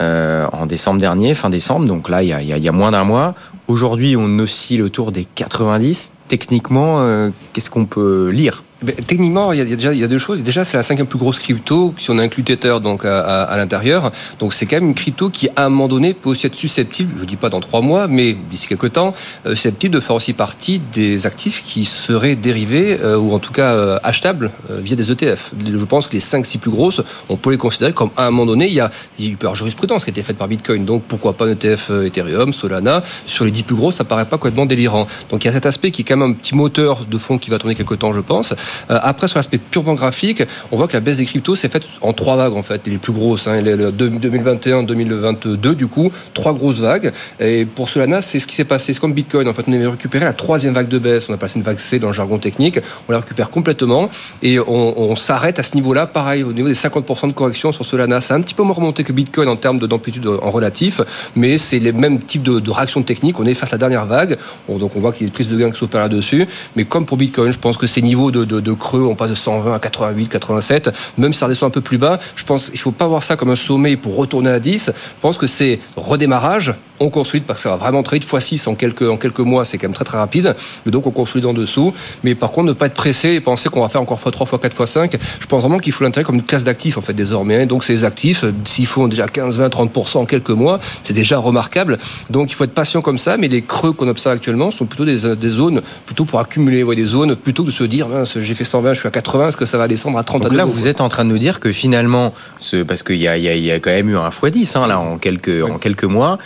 euh, 0.00 0.46
en 0.52 0.66
décembre 0.66 1.00
dernier, 1.00 1.34
fin 1.34 1.50
décembre, 1.50 1.86
donc 1.86 2.08
là, 2.08 2.22
il 2.22 2.28
y 2.28 2.68
a 2.68 2.72
moins 2.72 2.90
d'un 2.90 3.04
mois. 3.04 3.34
Aujourd'hui, 3.68 4.16
on 4.16 4.38
oscille 4.38 4.82
autour 4.82 5.12
des 5.12 5.24
90. 5.24 6.12
Techniquement, 6.28 7.00
euh, 7.00 7.30
qu'est-ce 7.52 7.70
qu'on 7.70 7.86
peut 7.86 8.28
lire? 8.28 8.62
Ben, 8.80 8.94
techniquement, 8.94 9.52
il 9.52 9.58
y, 9.58 9.60
a, 9.60 9.64
déjà 9.64 9.92
il 9.92 9.98
y 9.98 10.04
a 10.04 10.06
deux 10.06 10.18
choses. 10.18 10.44
Déjà, 10.44 10.64
c'est 10.64 10.76
la 10.76 10.84
cinquième 10.84 11.08
plus 11.08 11.18
grosse 11.18 11.40
crypto 11.40 11.94
si 11.98 12.10
on 12.10 12.18
inclut 12.18 12.44
Tether 12.44 12.76
donc 12.80 13.04
à, 13.04 13.18
à- 13.20 13.42
à 13.42 13.56
l'intérieur. 13.56 14.12
Donc 14.38 14.54
c'est 14.54 14.66
quand 14.66 14.76
même 14.76 14.90
une 14.90 14.94
crypto 14.94 15.30
qui, 15.30 15.48
à 15.56 15.64
un 15.66 15.68
moment 15.68 15.88
donné, 15.88 16.14
peut 16.14 16.30
aussi 16.30 16.46
être 16.46 16.54
susceptible, 16.54 17.12
je 17.18 17.24
dis 17.24 17.34
pas 17.34 17.48
dans 17.48 17.60
trois 17.60 17.80
mois, 17.80 18.06
mais 18.06 18.34
d'ici 18.34 18.68
quelques 18.68 18.92
temps, 18.92 19.14
euh, 19.46 19.56
susceptible 19.56 19.94
de 19.96 20.00
faire 20.00 20.14
aussi 20.14 20.32
partie 20.32 20.80
des 20.92 21.26
actifs 21.26 21.64
qui 21.64 21.84
seraient 21.84 22.36
dérivés 22.36 22.98
euh, 23.02 23.16
ou 23.18 23.34
en 23.34 23.40
tout 23.40 23.52
cas 23.52 23.72
euh, 23.72 23.98
achetables 24.04 24.52
euh, 24.70 24.78
via 24.80 24.94
des 24.94 25.10
ETF. 25.10 25.50
Je 25.66 25.76
pense 25.84 26.06
que 26.06 26.12
les 26.12 26.20
cinq, 26.20 26.46
six 26.46 26.58
plus 26.58 26.70
grosses, 26.70 27.00
on 27.28 27.36
peut 27.36 27.50
les 27.50 27.56
considérer 27.58 27.92
comme 27.92 28.10
à 28.16 28.26
un 28.26 28.30
moment 28.30 28.46
donné, 28.46 28.68
il 28.68 28.74
y 28.74 28.80
a, 28.80 28.92
il 29.18 29.36
jurisprudence 29.54 30.04
qui 30.04 30.10
a 30.10 30.12
été 30.12 30.22
faite 30.22 30.36
par 30.36 30.46
Bitcoin. 30.46 30.84
Donc 30.84 31.02
pourquoi 31.08 31.32
pas 31.32 31.46
un 31.46 31.50
ETF 31.52 31.88
euh, 31.90 32.06
Ethereum, 32.06 32.52
Solana 32.52 33.02
sur 33.26 33.44
les 33.44 33.50
dix 33.50 33.64
plus 33.64 33.74
grosses, 33.74 33.96
ça 33.96 34.04
paraît 34.04 34.26
pas 34.26 34.36
complètement 34.36 34.66
délirant. 34.66 35.08
Donc 35.30 35.42
il 35.44 35.48
y 35.48 35.50
a 35.50 35.52
cet 35.52 35.66
aspect 35.66 35.90
qui 35.90 36.02
est 36.02 36.04
quand 36.04 36.16
même 36.16 36.30
un 36.30 36.34
petit 36.34 36.54
moteur 36.54 37.04
de 37.10 37.18
fond 37.18 37.38
qui 37.38 37.50
va 37.50 37.58
tourner 37.58 37.74
quelques 37.74 37.98
temps, 37.98 38.12
je 38.12 38.20
pense. 38.20 38.54
Euh, 38.90 38.98
après, 39.02 39.28
sur 39.28 39.38
l'aspect 39.38 39.58
purement 39.58 39.94
graphique, 39.94 40.42
on 40.72 40.76
voit 40.76 40.88
que 40.88 40.94
la 40.94 41.00
baisse 41.00 41.18
des 41.18 41.24
cryptos 41.24 41.56
s'est 41.56 41.68
faite 41.68 41.84
en 42.00 42.12
trois 42.12 42.36
vagues, 42.36 42.54
en 42.56 42.62
fait, 42.62 42.86
les 42.86 42.98
plus 42.98 43.12
grosses. 43.12 43.46
Hein, 43.46 43.60
les- 43.60 43.76
les 43.76 43.90
2021-2022, 43.92 45.74
du 45.74 45.86
coup, 45.86 46.10
trois 46.34 46.52
grosses 46.52 46.78
vagues. 46.78 47.12
Et 47.40 47.64
pour 47.64 47.88
Solana, 47.88 48.22
c'est 48.22 48.40
ce 48.40 48.46
qui 48.46 48.54
s'est 48.54 48.64
passé. 48.64 48.92
C'est 48.92 49.00
comme 49.00 49.12
Bitcoin, 49.12 49.48
en 49.48 49.54
fait, 49.54 49.64
on 49.68 49.72
avait 49.72 49.86
récupéré 49.86 50.24
la 50.24 50.32
troisième 50.32 50.74
vague 50.74 50.88
de 50.88 50.98
baisse. 50.98 51.28
On 51.28 51.34
a 51.34 51.36
passé 51.36 51.56
une 51.56 51.62
vague 51.64 51.78
C 51.78 51.98
dans 51.98 52.08
le 52.08 52.14
jargon 52.14 52.38
technique. 52.38 52.78
On 53.08 53.12
la 53.12 53.18
récupère 53.20 53.50
complètement 53.50 54.08
et 54.42 54.58
on, 54.60 55.16
s'arrête 55.16 55.58
à 55.58 55.62
ce 55.62 55.74
niveau-là, 55.74 56.06
pareil, 56.06 56.42
au 56.44 56.52
niveau 56.52 56.68
des 56.68 56.74
50% 56.74 57.26
de 57.28 57.32
correction 57.32 57.72
sur 57.72 57.84
Solana. 57.84 58.20
C'est 58.20 58.34
un 58.34 58.40
petit 58.40 58.54
peu 58.54 58.62
moins 58.62 58.74
remonté 58.74 59.02
que 59.04 59.12
Bitcoin 59.12 59.48
en 59.48 59.56
termes 59.56 59.78
de- 59.78 59.86
d'amplitude 59.86 60.26
en 60.26 60.50
relatif, 60.50 61.00
mais 61.34 61.58
c'est 61.58 61.78
les 61.80 61.92
mêmes 61.92 62.20
types 62.20 62.42
de, 62.42 62.60
de 62.60 62.70
réactions 62.70 63.02
techniques. 63.02 63.40
On 63.40 63.44
est 63.46 63.54
face 63.54 63.70
à 63.72 63.76
la 63.76 63.78
dernière 63.78 64.06
vague, 64.06 64.38
On- 64.68 64.78
donc 64.78 64.94
on 64.96 65.00
voit 65.00 65.12
qu'il 65.12 65.22
y 65.22 65.24
a 65.26 65.30
des 65.30 65.34
prises 65.34 65.48
de 65.48 65.56
gains 65.58 65.70
qui 65.70 65.78
s'opèrent 65.78 66.02
là-dessus. 66.02 66.46
Mais 66.76 66.84
comme 66.84 67.04
pour 67.06 67.16
Bitcoin, 67.16 67.52
je 67.52 67.58
pense 67.58 67.76
que 67.76 67.86
ces 67.86 68.02
niveaux 68.02 68.30
de, 68.30 68.44
de 68.60 68.72
creux, 68.72 69.02
on 69.02 69.14
passe 69.14 69.30
de 69.30 69.34
120 69.34 69.74
à 69.74 69.78
88, 69.78 70.28
87, 70.28 70.90
même 71.16 71.32
si 71.32 71.38
ça 71.38 71.46
redescend 71.46 71.68
un 71.68 71.70
peu 71.70 71.80
plus 71.80 71.98
bas, 71.98 72.18
je 72.36 72.44
pense 72.44 72.70
qu'il 72.70 72.80
faut 72.80 72.92
pas 72.92 73.06
voir 73.06 73.22
ça 73.22 73.36
comme 73.36 73.50
un 73.50 73.56
sommet 73.56 73.96
pour 73.96 74.16
retourner 74.16 74.50
à 74.50 74.60
10. 74.60 74.86
Je 74.86 74.92
pense 75.20 75.38
que 75.38 75.46
c'est 75.46 75.80
redémarrage, 75.96 76.74
on 77.00 77.10
consolide 77.10 77.44
parce 77.44 77.60
que 77.60 77.64
ça 77.64 77.70
va 77.70 77.76
vraiment 77.76 78.02
très 78.02 78.18
vite, 78.18 78.28
x6 78.28 78.68
en 78.68 78.74
quelques, 78.74 79.02
en 79.02 79.16
quelques 79.16 79.40
mois, 79.40 79.64
c'est 79.64 79.78
quand 79.78 79.88
même 79.88 79.94
très 79.94 80.04
très 80.04 80.18
rapide. 80.18 80.54
Et 80.86 80.90
donc 80.90 81.06
on 81.06 81.10
consolide 81.10 81.46
en 81.46 81.52
dessous. 81.52 81.94
Mais 82.24 82.34
par 82.34 82.50
contre, 82.50 82.68
ne 82.68 82.72
pas 82.72 82.86
être 82.86 82.94
pressé 82.94 83.30
et 83.30 83.40
penser 83.40 83.68
qu'on 83.68 83.82
va 83.82 83.88
faire 83.88 84.02
encore 84.02 84.18
x3, 84.18 84.46
x4, 84.46 84.70
x5. 84.70 85.18
Je 85.40 85.46
pense 85.46 85.62
vraiment 85.62 85.78
qu'il 85.78 85.92
faut 85.92 86.04
l'intégrer 86.04 86.24
comme 86.24 86.36
une 86.36 86.42
classe 86.42 86.64
d'actifs 86.64 86.98
en 86.98 87.00
fait 87.00 87.12
désormais. 87.12 87.66
Donc 87.66 87.84
ces 87.84 88.04
actifs, 88.04 88.44
euh, 88.44 88.52
s'ils 88.64 88.86
font 88.86 89.08
déjà 89.08 89.26
15, 89.26 89.58
20, 89.58 89.68
30% 89.68 90.18
en 90.18 90.26
quelques 90.26 90.50
mois, 90.50 90.80
c'est 91.02 91.14
déjà 91.14 91.38
remarquable. 91.38 91.98
Donc 92.30 92.50
il 92.50 92.54
faut 92.54 92.64
être 92.64 92.74
patient 92.74 93.00
comme 93.00 93.18
ça. 93.18 93.36
Mais 93.36 93.48
les 93.48 93.62
creux 93.62 93.92
qu'on 93.92 94.08
observe 94.08 94.34
actuellement 94.34 94.70
sont 94.70 94.86
plutôt 94.86 95.04
des, 95.04 95.36
des 95.36 95.48
zones 95.48 95.82
plutôt 96.06 96.24
pour 96.24 96.40
accumuler 96.40 96.82
ouais, 96.82 96.96
des 96.96 97.06
zones 97.06 97.36
plutôt 97.36 97.62
que 97.62 97.68
de 97.68 97.72
se 97.72 97.84
dire 97.84 98.08
j'ai 98.24 98.54
fait 98.54 98.64
120, 98.64 98.94
je 98.94 99.00
suis 99.00 99.08
à 99.08 99.10
80, 99.10 99.48
est-ce 99.48 99.56
que 99.56 99.66
ça 99.66 99.78
va 99.78 99.88
descendre 99.88 100.18
à 100.18 100.24
30 100.24 100.42
Donc 100.42 100.52
à 100.52 100.56
là, 100.56 100.64
vous 100.64 100.86
êtes 100.86 101.00
en 101.00 101.08
train 101.08 101.24
de 101.24 101.30
nous 101.30 101.38
dire 101.38 101.60
que 101.60 101.72
finalement, 101.72 102.34
ce, 102.58 102.82
parce 102.82 103.02
qu'il 103.02 103.16
y 103.16 103.28
a, 103.28 103.36
y, 103.36 103.48
a, 103.48 103.54
y 103.54 103.70
a 103.70 103.78
quand 103.80 103.90
même 103.90 104.08
eu 104.08 104.16
un 104.16 104.28
x10 104.28 104.78
hein, 104.78 104.86
là, 104.86 104.98
en, 104.98 105.18
quelques, 105.18 105.62
en 105.62 105.78
quelques 105.78 106.04
mois, 106.04 106.38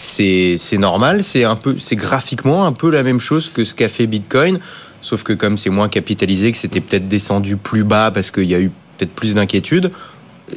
c'est 0.00 0.78
normal, 0.78 1.22
c'est 1.22 1.44
un 1.44 1.56
peu, 1.56 1.76
c'est 1.78 1.96
graphiquement 1.96 2.66
un 2.66 2.72
peu 2.72 2.90
la 2.90 3.02
même 3.02 3.20
chose 3.20 3.50
que 3.52 3.64
ce 3.64 3.74
qu'a 3.74 3.88
fait 3.88 4.06
Bitcoin, 4.06 4.60
sauf 5.00 5.22
que 5.22 5.32
comme 5.32 5.56
c'est 5.56 5.70
moins 5.70 5.88
capitalisé, 5.88 6.52
que 6.52 6.58
c'était 6.58 6.80
peut-être 6.80 7.08
descendu 7.08 7.56
plus 7.56 7.84
bas 7.84 8.10
parce 8.10 8.30
qu'il 8.30 8.44
y 8.44 8.54
a 8.54 8.60
eu 8.60 8.70
peut-être 8.96 9.12
plus 9.12 9.34
d'inquiétude, 9.34 9.90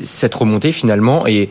cette 0.02 0.34
remontée 0.34 0.72
finalement 0.72 1.28
est 1.28 1.50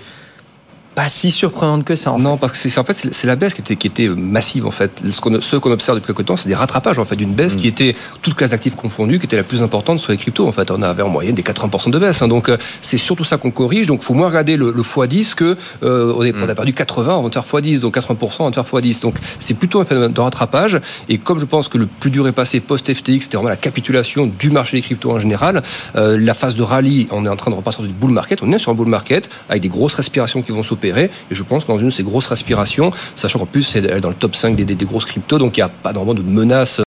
pas 0.94 1.08
si 1.08 1.30
surprenante 1.30 1.84
que 1.84 1.94
ça. 1.96 2.12
En 2.12 2.18
Non, 2.18 2.37
parce 2.37 2.52
que 2.52 2.58
c'est 2.68 2.78
en 2.78 2.84
fait 2.84 2.94
c'est- 3.12 3.26
la 3.26 3.34
baisse 3.37 3.54
qui 3.54 3.62
était 3.62 3.76
qui 3.76 3.87
était 3.87 4.08
massive 4.08 4.66
en 4.66 4.70
fait. 4.70 4.90
Ce 5.11 5.20
qu'on 5.20 5.38
qu'on 5.61 5.70
observe 5.72 5.96
depuis 5.99 6.08
quelque 6.12 6.22
temps, 6.22 6.37
c'est 6.37 6.49
des 6.49 6.54
rattrapages 6.54 6.99
en 6.99 7.04
fait 7.06 7.16
d'une 7.16 7.32
baisse 7.32 7.54
Mm. 7.54 7.58
qui 7.58 7.68
était 7.68 7.96
toute 8.20 8.34
classe 8.34 8.50
d'actifs 8.50 8.75
confondue, 8.76 9.18
qui 9.18 9.25
était 9.25 9.37
la 9.37 9.42
plus 9.42 9.62
importante 9.62 10.00
sur 10.00 10.12
les 10.12 10.18
cryptos. 10.18 10.46
En 10.46 10.52
fait, 10.52 10.70
on 10.70 10.82
avait 10.82 11.02
en 11.02 11.08
moyenne 11.08 11.34
des 11.34 11.42
80% 11.42 11.88
de 11.90 11.99
baisse. 11.99 12.20
hein. 12.20 12.28
Donc 12.28 12.50
euh, 12.50 12.58
c'est 12.82 12.99
surtout 12.99 13.25
ça 13.25 13.38
qu'on 13.38 13.50
corrige. 13.50 13.87
Donc 13.87 14.02
faut 14.02 14.12
moins 14.12 14.26
regarder 14.28 14.56
le, 14.58 14.70
le 14.70 14.82
x10 14.82 15.34
que 15.34 15.56
euh, 15.82 16.12
on, 16.14 16.22
est- 16.25 16.32
Mm. 16.32 16.42
on 16.44 16.49
a 16.50 16.54
perdu 16.54 16.75
80, 16.75 17.16
on 17.16 17.22
va 17.22 17.30
faire 17.30 17.42
x10, 17.61 17.80
donc 17.80 17.94
80%, 17.96 18.44
on 18.44 18.50
va 18.50 18.62
faire 18.64 18.80
x10. 18.80 19.00
Donc 19.00 19.16
c'est 19.38 19.54
plutôt 19.54 19.80
un 19.80 19.87
phénomène 19.87 20.12
de 20.12 20.20
rattrapage. 20.20 20.78
Et 21.08 21.16
comme 21.16 21.40
je 21.40 21.46
pense 21.46 21.68
que 21.68 21.78
le 21.78 21.87
plus 21.87 22.11
dur 22.11 22.28
est 22.28 22.32
passé 22.32 22.61
post 22.61 22.92
FTX, 22.92 23.22
c'était 23.22 23.37
vraiment 23.38 23.49
la 23.49 23.56
capitulation 23.56 24.30
du 24.38 24.50
marché 24.50 24.76
des 24.76 24.82
cryptos 24.82 25.11
en 25.11 25.18
général. 25.18 25.62
euh, 25.96 26.18
la 26.20 26.34
phase 26.34 26.54
de 26.54 26.62
rallye, 26.62 27.08
on 27.12 27.25
est 27.25 27.28
en 27.30 27.37
train 27.37 27.50
de 27.50 27.56
repartir 27.56 27.82
du 27.82 27.88
bull 27.92 28.11
market. 28.11 28.40
On 28.42 28.52
est 28.52 28.58
sur 28.58 28.70
un 28.70 28.75
bull 28.75 28.88
market 28.88 29.30
avec 29.49 29.62
des 29.62 29.68
grosses 29.70 29.94
respirations 29.94 30.42
qui 30.42 30.52
vont 30.52 30.62
s'opérer. 30.62 30.82
Et 30.85 31.11
je 31.31 31.43
pense 31.43 31.65
que 31.65 31.69
dans 31.69 31.79
une 31.79 31.87
de 31.87 31.91
ces 31.93 32.03
grosses 32.03 32.27
respirations, 32.27 32.91
sachant 33.15 33.39
qu'en 33.39 33.47
plus 33.47 33.75
elle 33.77 33.87
est 33.91 34.01
dans 34.01 34.09
le 34.09 34.15
top 34.15 34.35
5 34.37 34.57
des, 34.57 34.65
des- 34.65 34.75
des 34.75 34.85
grosses 34.85 35.05
cryptos, 35.05 35.39
donc 35.39 35.57
il 35.57 35.61
n'y 35.61 35.65
a 35.65 35.69
pas 35.69 35.93
normalement 35.93 36.21
de 36.21 36.27
menaces 36.29 36.81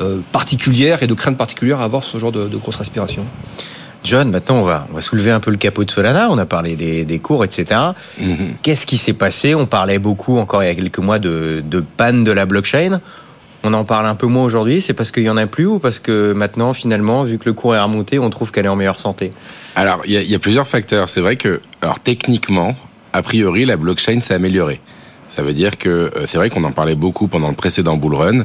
euh, 0.00 0.18
particulières 0.32 1.02
et 1.02 1.06
de 1.06 1.14
craintes 1.14 1.36
particulières 1.38 1.80
à 1.80 1.84
avoir 1.84 2.02
ce 2.04 2.18
genre 2.18 2.32
de, 2.32 2.46
de 2.48 2.56
grosses 2.56 2.76
respirations. 2.76 3.24
John, 4.04 4.30
maintenant 4.30 4.56
on 4.56 4.62
va, 4.62 4.86
on 4.90 4.94
va 4.96 5.00
soulever 5.00 5.30
un 5.30 5.40
peu 5.40 5.50
le 5.50 5.56
capot 5.56 5.82
de 5.84 5.90
Solana. 5.90 6.28
On 6.30 6.36
a 6.36 6.44
parlé 6.44 6.76
des, 6.76 7.04
des 7.04 7.18
cours, 7.18 7.42
etc. 7.44 7.80
Qu'est-ce 8.62 8.84
qui 8.86 8.98
s'est 8.98 9.14
passé? 9.14 9.54
On 9.54 9.64
parlait 9.66 9.98
beaucoup 9.98 10.36
encore 10.38 10.62
il 10.62 10.66
y 10.66 10.70
a 10.70 10.74
quelques 10.74 10.98
mois 10.98 11.18
de, 11.18 11.62
de 11.64 11.80
panne 11.80 12.22
de 12.22 12.30
la 12.30 12.44
blockchain. 12.44 13.00
on 13.62 13.72
en 13.72 13.84
parle 13.84 14.04
un 14.04 14.14
peu 14.14 14.26
moins 14.26 14.44
aujourd'hui, 14.44 14.82
c'est 14.82 14.92
parce 14.92 15.10
qu'il 15.10 15.22
y 15.22 15.30
en 15.30 15.38
a 15.38 15.46
plus 15.46 15.64
ou 15.64 15.78
parce 15.78 16.00
que 16.00 16.34
maintenant, 16.34 16.74
finalement, 16.74 17.22
vu 17.22 17.38
que 17.38 17.46
le 17.46 17.54
cours 17.54 17.74
est 17.74 17.80
remonté, 17.80 18.18
on 18.18 18.28
trouve 18.28 18.52
qu'elle 18.52 18.66
est 18.66 18.68
en 18.68 18.76
meilleure 18.76 19.00
santé? 19.00 19.32
Alors, 19.74 20.02
il 20.04 20.12
y, 20.12 20.34
a 20.34 20.38
plusieurs 20.38 20.68
facteurs. 20.68 21.08
C'est 21.08 21.22
vrai 21.22 21.36
que, 21.36 21.62
alors 21.80 21.98
techniquement, 21.98 22.76
a 23.14 23.22
priori, 23.22 23.64
la 23.64 23.76
blockchain 23.76 24.20
s'est 24.20 24.34
améliorée. 24.34 24.80
Ça 25.28 25.42
veut 25.42 25.52
dire 25.52 25.78
que 25.78 25.88
euh, 25.88 26.26
c'est 26.26 26.36
vrai 26.36 26.50
qu'on 26.50 26.64
en 26.64 26.72
parlait 26.72 26.96
beaucoup 26.96 27.28
pendant 27.28 27.48
le 27.48 27.54
précédent 27.54 27.96
bull 27.96 28.14
run. 28.14 28.40
Euh, 28.40 28.44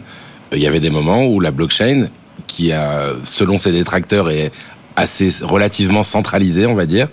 il 0.53 0.59
y 0.59 0.67
avait 0.67 0.79
des 0.79 0.91
moments 0.91 1.25
où 1.25 1.39
la 1.39 1.51
blockchain, 1.51 2.07
qui 2.47 2.71
a, 2.71 3.13
selon 3.25 3.57
ses 3.57 3.71
détracteurs, 3.71 4.29
est 4.29 4.51
assez 4.99 5.31
relativement 5.41 6.03
centralisé, 6.03 6.65
on 6.65 6.75
va 6.75 6.85
dire, 6.85 7.07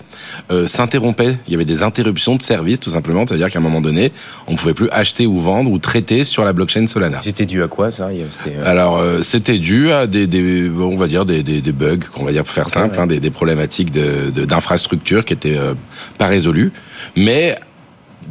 euh, 0.51 0.67
s'interrompait. 0.67 1.37
Il 1.47 1.53
y 1.53 1.55
avait 1.55 1.65
des 1.65 1.83
interruptions 1.83 2.35
de 2.35 2.41
service, 2.41 2.79
tout 2.79 2.89
simplement. 2.89 3.25
C'est-à-dire 3.25 3.49
qu'à 3.49 3.59
un 3.59 3.61
moment 3.61 3.81
donné, 3.81 4.11
on 4.47 4.53
ne 4.53 4.57
pouvait 4.57 4.73
plus 4.73 4.89
acheter 4.91 5.25
ou 5.25 5.39
vendre 5.39 5.71
ou 5.71 5.79
traiter 5.79 6.23
sur 6.25 6.43
la 6.43 6.53
blockchain 6.53 6.85
Solana. 6.87 7.19
C'était 7.21 7.45
dû 7.45 7.63
à 7.63 7.67
quoi 7.67 7.89
ça? 7.91 8.09
Euh, 8.09 8.63
Alors, 8.65 8.97
euh, 8.97 9.21
c'était 9.21 9.57
dû 9.57 9.91
à 9.91 10.05
des, 10.05 10.27
des, 10.27 10.69
on 10.69 10.97
va 10.97 11.07
dire 11.07 11.25
des, 11.25 11.43
des, 11.43 11.61
des 11.61 11.71
bugs, 11.71 11.99
on 12.17 12.25
va 12.25 12.31
dire 12.31 12.43
pour 12.43 12.53
faire 12.53 12.69
simple, 12.69 12.99
hein, 12.99 13.07
des, 13.07 13.19
des, 13.19 13.31
problématiques 13.31 13.91
d'infrastructure 13.91 15.19
de, 15.19 15.25
qui 15.25 15.33
étaient 15.33 15.59
pas 16.17 16.27
résolues. 16.27 16.73
Mais 17.15 17.55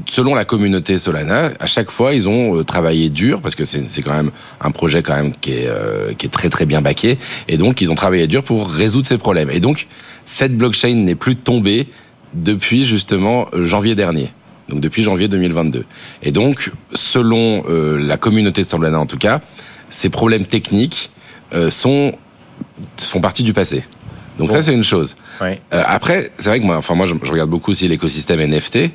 selon 0.06 0.34
la 0.34 0.44
communauté 0.44 0.98
Solana, 0.98 1.52
à 1.58 1.66
chaque 1.66 1.90
fois, 1.90 2.14
ils 2.14 2.28
ont 2.28 2.58
euh, 2.58 2.64
travaillé 2.64 3.08
dur 3.08 3.40
parce 3.40 3.54
que 3.54 3.64
c'est 3.64 4.02
quand 4.02 4.14
même 4.14 4.30
un 4.60 4.70
projet 4.70 5.02
quand 5.02 5.16
même 5.16 5.32
qui 5.32 5.52
est, 5.52 5.68
euh, 5.68 6.12
qui 6.14 6.26
est 6.26 6.30
très 6.30 6.48
très 6.48 6.66
bien 6.66 6.82
baqué 6.82 7.18
et 7.48 7.56
donc 7.56 7.80
ils 7.80 7.90
ont 7.90 7.94
travaillé 7.94 8.26
dur 8.26 8.42
pour 8.42 8.68
résoudre 8.68 9.06
ces 9.06 9.18
problèmes. 9.18 9.50
Et 9.50 9.60
donc 9.60 9.86
cette 10.24 10.56
blockchain 10.56 10.94
n'est 10.94 11.14
plus 11.14 11.36
tombée 11.36 11.88
depuis 12.34 12.84
justement 12.84 13.48
janvier 13.54 13.94
dernier. 13.94 14.30
Donc 14.68 14.80
depuis 14.80 15.02
janvier 15.02 15.28
2022. 15.28 15.84
Et 16.22 16.32
donc 16.32 16.72
selon 16.92 17.64
euh, 17.68 17.98
la 17.98 18.16
communauté 18.16 18.64
Solana 18.64 18.98
en 18.98 19.06
tout 19.06 19.18
cas, 19.18 19.40
ces 19.88 20.10
problèmes 20.10 20.44
techniques 20.44 21.10
sont 21.70 22.12
font 22.98 23.20
partie 23.20 23.44
du 23.44 23.52
passé. 23.52 23.84
Donc 24.38 24.50
ça 24.50 24.62
c'est 24.62 24.72
une 24.72 24.84
chose. 24.84 25.16
Ouais. 25.40 25.60
après 25.70 26.30
c'est 26.38 26.48
vrai 26.48 26.60
que 26.60 26.66
moi, 26.66 26.76
enfin 26.76 26.94
moi 26.94 27.06
je, 27.06 27.14
je 27.22 27.30
regarde 27.30 27.50
beaucoup 27.50 27.70
aussi 27.70 27.88
l'écosystème 27.88 28.40
NFT. 28.40 28.90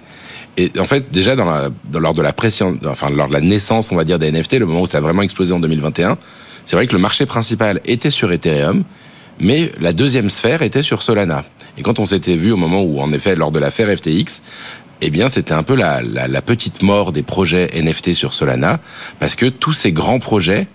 Et 0.57 0.71
en 0.79 0.85
fait, 0.85 1.11
déjà 1.11 1.35
dans 1.35 1.45
la, 1.45 1.69
lors 1.93 2.13
de 2.13 2.21
la 2.21 2.33
pression, 2.33 2.77
enfin 2.85 3.09
lors 3.09 3.27
de 3.29 3.33
la 3.33 3.41
naissance, 3.41 3.91
on 3.91 3.95
va 3.95 4.03
dire 4.03 4.19
des 4.19 4.31
NFT, 4.31 4.59
le 4.59 4.65
moment 4.65 4.81
où 4.81 4.87
ça 4.87 4.97
a 4.97 5.01
vraiment 5.01 5.21
explosé 5.21 5.53
en 5.53 5.59
2021, 5.59 6.17
c'est 6.65 6.75
vrai 6.75 6.87
que 6.87 6.93
le 6.93 6.99
marché 6.99 7.25
principal 7.25 7.79
était 7.85 8.09
sur 8.09 8.31
Ethereum, 8.31 8.83
mais 9.39 9.71
la 9.79 9.93
deuxième 9.93 10.29
sphère 10.29 10.61
était 10.61 10.83
sur 10.83 11.01
Solana. 11.01 11.43
Et 11.77 11.83
quand 11.83 11.99
on 11.99 12.05
s'était 12.05 12.35
vu 12.35 12.51
au 12.51 12.57
moment 12.57 12.81
où, 12.81 12.99
en 12.99 13.13
effet, 13.13 13.35
lors 13.35 13.51
de 13.51 13.59
l'affaire 13.59 13.87
FTX, 13.95 14.41
eh 14.99 15.09
bien, 15.09 15.29
c'était 15.29 15.53
un 15.53 15.63
peu 15.63 15.75
la, 15.75 16.01
la, 16.01 16.27
la, 16.27 16.41
petite 16.41 16.83
mort 16.83 17.11
des 17.11 17.23
projets 17.23 17.69
NFT 17.73 18.13
sur 18.13 18.33
Solana, 18.33 18.79
parce 19.19 19.35
que 19.35 19.45
tous 19.47 19.73
ces 19.73 19.91
grands 19.91 20.19
projets 20.19 20.67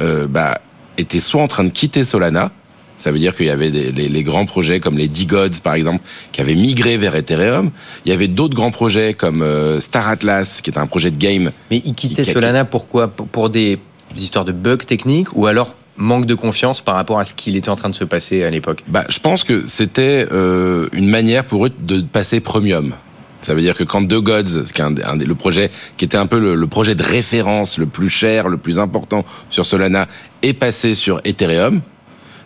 euh, 0.00 0.26
bah, 0.28 0.60
étaient 0.98 1.20
soit 1.20 1.42
en 1.42 1.48
train 1.48 1.64
de 1.64 1.70
quitter 1.70 2.04
Solana, 2.04 2.52
ça 2.96 3.12
veut 3.12 3.18
dire 3.18 3.34
qu'il 3.36 3.46
y 3.46 3.50
avait 3.50 3.70
des, 3.70 3.92
les, 3.92 4.08
les, 4.08 4.22
grands 4.22 4.46
projets 4.46 4.80
comme 4.80 4.96
les 4.96 5.08
D-Gods, 5.08 5.60
par 5.62 5.74
exemple, 5.74 6.02
qui 6.32 6.40
avaient 6.40 6.54
migré 6.54 6.96
vers 6.96 7.14
Ethereum. 7.14 7.70
Il 8.04 8.10
y 8.10 8.14
avait 8.14 8.28
d'autres 8.28 8.54
grands 8.54 8.70
projets 8.70 9.14
comme 9.14 9.42
euh, 9.42 9.80
Star 9.80 10.08
Atlas, 10.08 10.60
qui 10.62 10.70
est 10.70 10.78
un 10.78 10.86
projet 10.86 11.10
de 11.10 11.16
game. 11.16 11.52
Mais 11.70 11.82
ils 11.84 11.94
quittaient 11.94 12.24
Solana 12.24 12.64
pourquoi? 12.64 13.08
Pour 13.08 13.50
des, 13.50 13.78
histoires 14.16 14.44
de 14.44 14.52
bugs 14.52 14.78
techniques 14.78 15.36
ou 15.36 15.46
alors 15.46 15.74
manque 15.98 16.26
de 16.26 16.34
confiance 16.34 16.80
par 16.80 16.94
rapport 16.94 17.18
à 17.18 17.24
ce 17.24 17.34
qu'il 17.34 17.56
était 17.56 17.68
en 17.68 17.76
train 17.76 17.90
de 17.90 17.94
se 17.94 18.04
passer 18.04 18.44
à 18.44 18.50
l'époque? 18.50 18.82
Bah, 18.88 19.04
Je 19.08 19.18
pense 19.18 19.44
que 19.44 19.66
c'était 19.66 20.26
euh, 20.32 20.88
une 20.92 21.08
manière 21.08 21.44
pour 21.44 21.66
eux 21.66 21.72
de 21.78 22.00
passer 22.00 22.40
premium. 22.40 22.94
Ça 23.42 23.54
veut 23.54 23.60
dire 23.60 23.76
que 23.76 23.84
quand 23.84 24.04
The 24.06 24.14
Gods, 24.14 24.64
qui 24.74 24.80
est 24.80 24.84
un, 24.84 24.94
un, 25.04 25.16
le 25.16 25.34
projet 25.34 25.70
qui 25.96 26.04
était 26.04 26.16
un 26.16 26.26
peu 26.26 26.38
le, 26.38 26.54
le, 26.54 26.66
projet 26.66 26.94
de 26.94 27.02
référence 27.02 27.78
le 27.78 27.86
plus 27.86 28.10
cher, 28.10 28.48
le 28.48 28.56
plus 28.56 28.78
important 28.78 29.24
sur 29.50 29.64
Solana, 29.64 30.08
est 30.42 30.54
passé 30.54 30.94
sur 30.94 31.20
Ethereum, 31.24 31.82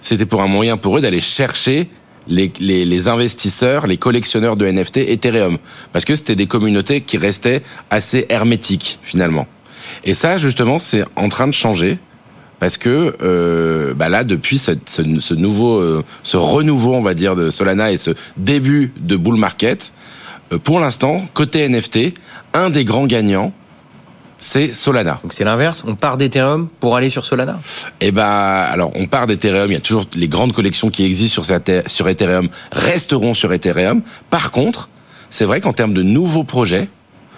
c'était 0.00 0.26
pour 0.26 0.42
un 0.42 0.46
moyen 0.46 0.76
pour 0.76 0.98
eux 0.98 1.00
d'aller 1.00 1.20
chercher 1.20 1.88
les, 2.26 3.08
investisseurs, 3.08 3.86
les 3.86 3.96
collectionneurs 3.96 4.56
de 4.56 4.66
NFT 4.66 4.98
Ethereum, 4.98 5.58
parce 5.92 6.04
que 6.04 6.14
c'était 6.14 6.36
des 6.36 6.46
communautés 6.46 7.00
qui 7.00 7.18
restaient 7.18 7.62
assez 7.90 8.26
hermétiques 8.28 8.98
finalement. 9.02 9.46
Et 10.04 10.14
ça, 10.14 10.38
justement, 10.38 10.78
c'est 10.78 11.04
en 11.16 11.28
train 11.28 11.46
de 11.46 11.52
changer. 11.52 11.98
Parce 12.60 12.76
que 12.76 13.16
euh, 13.22 13.94
bah 13.94 14.10
là, 14.10 14.22
depuis 14.22 14.58
ce 14.58 15.32
nouveau, 15.34 15.78
euh, 15.78 16.04
ce 16.22 16.36
renouveau, 16.36 16.94
on 16.94 17.00
va 17.00 17.14
dire, 17.14 17.34
de 17.34 17.48
Solana 17.48 17.90
et 17.90 17.96
ce 17.96 18.10
début 18.36 18.92
de 19.00 19.16
bull 19.16 19.36
market, 19.36 19.94
euh, 20.52 20.58
pour 20.58 20.78
l'instant, 20.78 21.26
côté 21.32 21.66
NFT, 21.66 22.12
un 22.52 22.68
des 22.68 22.84
grands 22.84 23.06
gagnants, 23.06 23.54
c'est 24.40 24.74
Solana. 24.74 25.20
Donc 25.22 25.32
c'est 25.32 25.44
l'inverse, 25.44 25.84
on 25.86 25.94
part 25.94 26.16
d'Ethereum 26.16 26.68
pour 26.80 26.96
aller 26.96 27.10
sur 27.10 27.24
Solana 27.24 27.60
Eh 28.00 28.10
ben, 28.10 28.24
alors 28.24 28.90
on 28.94 29.06
part 29.06 29.26
d'Ethereum, 29.26 29.70
il 29.70 29.74
y 29.74 29.76
a 29.76 29.80
toujours 29.80 30.06
les 30.14 30.28
grandes 30.28 30.52
collections 30.52 30.90
qui 30.90 31.04
existent 31.04 31.42
sur, 31.42 31.60
sur 31.86 32.08
Ethereum 32.08 32.48
resteront 32.72 33.34
sur 33.34 33.52
Ethereum. 33.52 34.02
Par 34.30 34.50
contre, 34.50 34.88
c'est 35.28 35.44
vrai 35.44 35.60
qu'en 35.60 35.72
termes 35.72 35.94
de 35.94 36.02
nouveaux 36.02 36.44
projets, 36.44 36.88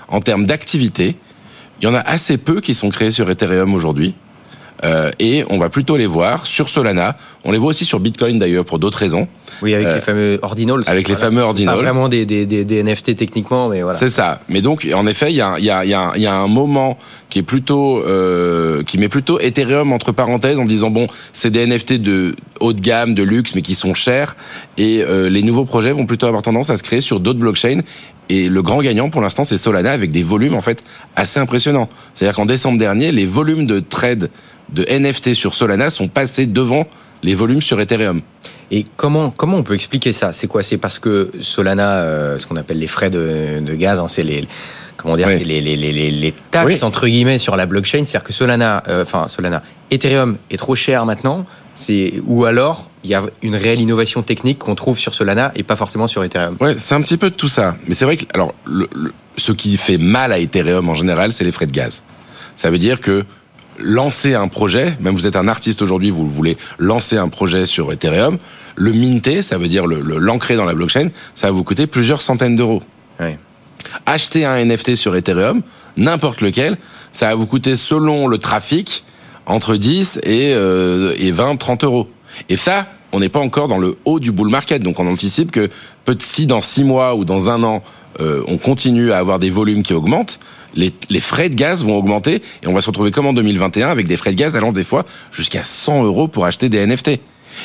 en 0.09 0.21
termes 0.21 0.47
d'activité, 0.47 1.17
il 1.81 1.85
y 1.85 1.89
en 1.89 1.95
a 1.95 2.01
assez 2.01 2.39
peu 2.39 2.61
qui 2.61 2.75
sont 2.75 2.91
créés 2.91 3.11
sur 3.11 3.29
Ethereum 3.29 3.75
aujourd'hui. 3.75 4.15
Euh, 4.85 5.11
et 5.19 5.45
on 5.49 5.59
va 5.59 5.69
plutôt 5.69 5.97
les 5.97 6.07
voir 6.07 6.47
sur 6.47 6.69
Solana. 6.69 7.17
On 7.45 7.53
les 7.53 7.59
voit 7.59 7.71
aussi 7.71 7.85
sur 7.85 8.01
Bitcoin 8.01 8.39
d'ailleurs 8.39 8.65
pour 8.65 8.79
d'autres 8.79 8.99
raisons. 8.99 9.29
Oui, 9.63 9.75
avec 9.75 9.87
euh, 9.87 9.95
les 9.95 10.01
fameux 10.01 10.39
ordinals. 10.43 10.83
Avec 10.87 11.09
les 11.09 11.15
fameux 11.15 11.43
ordinals. 11.43 11.77
Pas 11.77 11.83
vraiment 11.83 12.09
des, 12.09 12.27
des, 12.27 12.47
des, 12.47 12.65
des, 12.65 12.83
NFT 12.83 13.17
techniquement, 13.17 13.69
mais 13.69 13.83
voilà. 13.83 13.97
C'est 13.97 14.11
ça. 14.11 14.41
Mais 14.49 14.61
donc, 14.61 14.87
en 14.93 15.07
effet, 15.07 15.31
il 15.31 15.37
y 15.37 15.41
a, 15.41 15.59
y, 15.59 15.71
a, 15.71 15.85
y, 15.85 15.95
a, 15.95 16.13
y 16.17 16.27
a 16.27 16.35
un 16.35 16.49
moment 16.49 16.99
qui 17.31 17.39
est 17.39 17.45
plutôt, 17.45 18.03
euh, 18.05 18.83
qui 18.83 18.99
met 18.99 19.09
plutôt 19.09 19.39
Ethereum 19.39 19.93
entre 19.93 20.13
parenthèses 20.13 20.59
en 20.59 20.65
disant 20.65 20.91
bon, 20.91 21.07
c'est 21.33 21.51
des 21.51 21.67
NFT 21.67 21.95
de 21.95 22.35
haut 22.61 22.73
de 22.73 22.81
gamme, 22.81 23.15
de 23.15 23.23
luxe, 23.23 23.55
mais 23.55 23.63
qui 23.63 23.75
sont 23.75 23.95
chers. 23.95 24.37
Et 24.79 25.03
euh, 25.03 25.29
les 25.29 25.43
nouveaux 25.43 25.65
projets 25.65 25.93
vont 25.93 26.07
plutôt 26.07 26.27
avoir 26.27 26.43
tendance 26.43 26.71
à 26.71 26.77
se 26.77 26.83
créer 26.83 27.01
sur 27.01 27.21
d'autres 27.21 27.39
blockchains. 27.39 27.81
Et 28.29 28.49
le 28.49 28.63
grand 28.63 28.81
gagnant 28.81 29.11
pour 29.11 29.21
l'instant, 29.21 29.45
c'est 29.45 29.59
Solana 29.59 29.93
avec 29.93 30.11
des 30.11 30.23
volumes 30.23 30.55
en 30.55 30.61
fait 30.61 30.83
assez 31.17 31.39
impressionnants. 31.39 31.89
C'est-à-dire 32.15 32.35
qu'en 32.35 32.47
décembre 32.47 32.79
dernier, 32.79 33.13
les 33.13 33.27
volumes 33.27 33.67
de 33.67 33.81
trade 33.81 34.31
de 34.73 34.85
NFT 34.85 35.35
sur 35.35 35.55
Solana 35.55 35.91
sont 35.91 36.09
passés 36.09 36.47
devant 36.47 36.87
les 37.23 37.35
volumes 37.35 37.63
sur 37.63 37.81
Ethereum. 37.81 38.21
Et 38.71 38.87
comment, 38.97 39.31
comment 39.31 39.59
on 39.59 39.63
peut 39.63 39.75
expliquer 39.75 40.13
ça? 40.13 40.33
C'est 40.33 40.47
quoi? 40.47 40.63
C'est 40.63 40.79
parce 40.79 40.99
que 40.99 41.31
Solana, 41.41 41.99
euh, 41.99 42.39
ce 42.39 42.47
qu'on 42.47 42.57
appelle 42.57 42.79
les 42.79 42.87
frais 42.87 43.11
de, 43.11 43.61
de 43.61 43.75
gaz, 43.75 43.99
hein, 43.99 44.09
c'est 44.09 44.23
les 44.23 44.49
comment 44.97 45.17
dire, 45.17 45.27
oui. 45.29 45.43
les, 45.45 45.61
les, 45.61 45.77
les, 45.77 46.11
les, 46.11 46.35
taxes 46.51 46.67
oui. 46.67 46.79
entre 46.83 47.07
guillemets 47.09 47.39
sur 47.39 47.57
la 47.57 47.67
blockchain, 47.67 48.05
c'est-à-dire 48.05 48.23
que 48.23 48.33
Solana, 48.33 48.83
euh, 48.89 49.03
enfin 49.03 49.27
Solana, 49.29 49.63
Ethereum 49.91 50.37
est 50.51 50.57
trop 50.57 50.75
cher 50.75 51.05
maintenant, 51.05 51.45
c'est 51.75 52.15
ou 52.27 52.45
alors 52.45 52.89
il 53.03 53.11
y 53.11 53.15
a 53.15 53.23
une 53.43 53.57
réelle 53.57 53.81
innovation 53.81 54.23
technique 54.23 54.61
qu'on 54.61 54.77
trouve 54.77 54.99
sur 54.99 55.15
Solana 55.15 55.51
et 55.57 55.65
pas 55.65 55.77
forcément 55.77 56.07
sur 56.07 56.23
Ethereum. 56.23 56.57
Ouais, 56.61 56.77
c'est 56.79 56.95
un 56.95 57.03
petit 57.03 57.17
peu 57.17 57.31
de 57.31 57.35
tout 57.35 57.49
ça, 57.49 57.77
mais 57.89 57.95
c'est 57.95 58.05
vrai 58.05 58.17
que 58.17 58.27
alors 58.33 58.55
le, 58.65 58.89
le, 58.95 59.13
ce 59.37 59.53
qui 59.53 59.77
fait 59.77 59.99
mal 59.99 60.33
à 60.33 60.39
Ethereum 60.39 60.89
en 60.89 60.95
général, 60.95 61.33
c'est 61.33 61.45
les 61.45 61.53
frais 61.53 61.67
de 61.67 61.73
gaz. 61.73 62.03
Ça 62.55 62.71
veut 62.71 62.79
dire 62.79 63.01
que 63.01 63.25
lancer 63.83 64.35
un 64.35 64.49
projet, 64.49 64.97
même 65.01 65.15
vous 65.15 65.27
êtes 65.27 65.37
un 65.37 65.49
artiste 65.49 65.83
aujourd'hui, 65.83 66.11
vous 66.11 66.27
voulez 66.27 66.57
lancer 66.79 67.17
un 67.17 67.29
projet 67.29 67.67
sur 67.67 67.93
Ethereum, 67.93 68.39
le 68.77 68.93
minter, 68.93 69.43
ça 69.43 69.59
veut 69.59 69.69
dire 69.69 69.87
l'ancrer 69.87 70.55
le, 70.55 70.59
dans 70.59 70.65
la 70.65 70.75
blockchain, 70.75 71.09
ça 71.35 71.49
va 71.49 71.53
vous 71.53 71.65
coûter 71.65 71.87
plusieurs 71.87 72.23
centaines 72.23 72.57
d'euros. 72.57 72.83
Oui. 73.21 73.37
Acheter 74.07 74.45
un 74.45 74.65
NFT 74.65 74.97
sur 74.97 75.15
Ethereum, 75.17 75.63
n'importe 75.97 76.41
lequel, 76.41 76.77
ça 77.13 77.29
va 77.29 77.35
vous 77.35 77.47
coûter 77.47 77.77
selon 77.77 78.27
le 78.27 78.39
trafic 78.39 79.05
entre 79.47 79.77
10 79.77 80.21
et, 80.23 80.53
euh, 80.55 81.15
et 81.19 81.33
20, 81.33 81.57
30 81.57 81.85
euros. 81.85 82.09
Et 82.49 82.57
ça, 82.57 82.87
on 83.13 83.21
n'est 83.21 83.29
pas 83.29 83.41
encore 83.41 83.69
dans 83.69 83.79
le 83.79 83.97
haut 84.05 84.21
du 84.21 84.33
bull 84.33 84.49
market, 84.49 84.83
donc 84.83 84.99
on 84.99 85.07
anticipe 85.07 85.51
que 85.51 85.69
peut-être 86.05 86.23
si 86.23 86.47
dans 86.47 86.61
6 86.61 86.85
mois 86.85 87.15
ou 87.15 87.25
dans 87.25 87.51
un 87.51 87.63
an, 87.63 87.83
euh, 88.21 88.43
on 88.47 88.59
continue 88.59 89.13
à 89.13 89.19
avoir 89.19 89.39
des 89.39 89.51
volumes 89.51 89.83
qui 89.83 89.95
augmentent, 89.95 90.39
les, 90.75 90.93
les, 91.11 91.21
frais 91.21 91.49
de 91.49 91.55
gaz 91.55 91.85
vont 91.85 91.97
augmenter 91.97 92.43
et 92.63 92.67
on 92.67 92.73
va 92.73 92.81
se 92.81 92.87
retrouver 92.87 93.11
comme 93.11 93.27
en 93.27 93.33
2021 93.33 93.89
avec 93.89 94.07
des 94.07 94.17
frais 94.17 94.33
de 94.33 94.37
gaz 94.37 94.57
allant 94.57 94.73
des 94.73 94.85
fois 94.85 95.05
jusqu'à 95.31 95.63
100 95.63 96.05
euros 96.05 96.29
pour 96.29 96.45
acheter 96.45 96.69
des 96.69 96.87
NFT. 96.87 97.21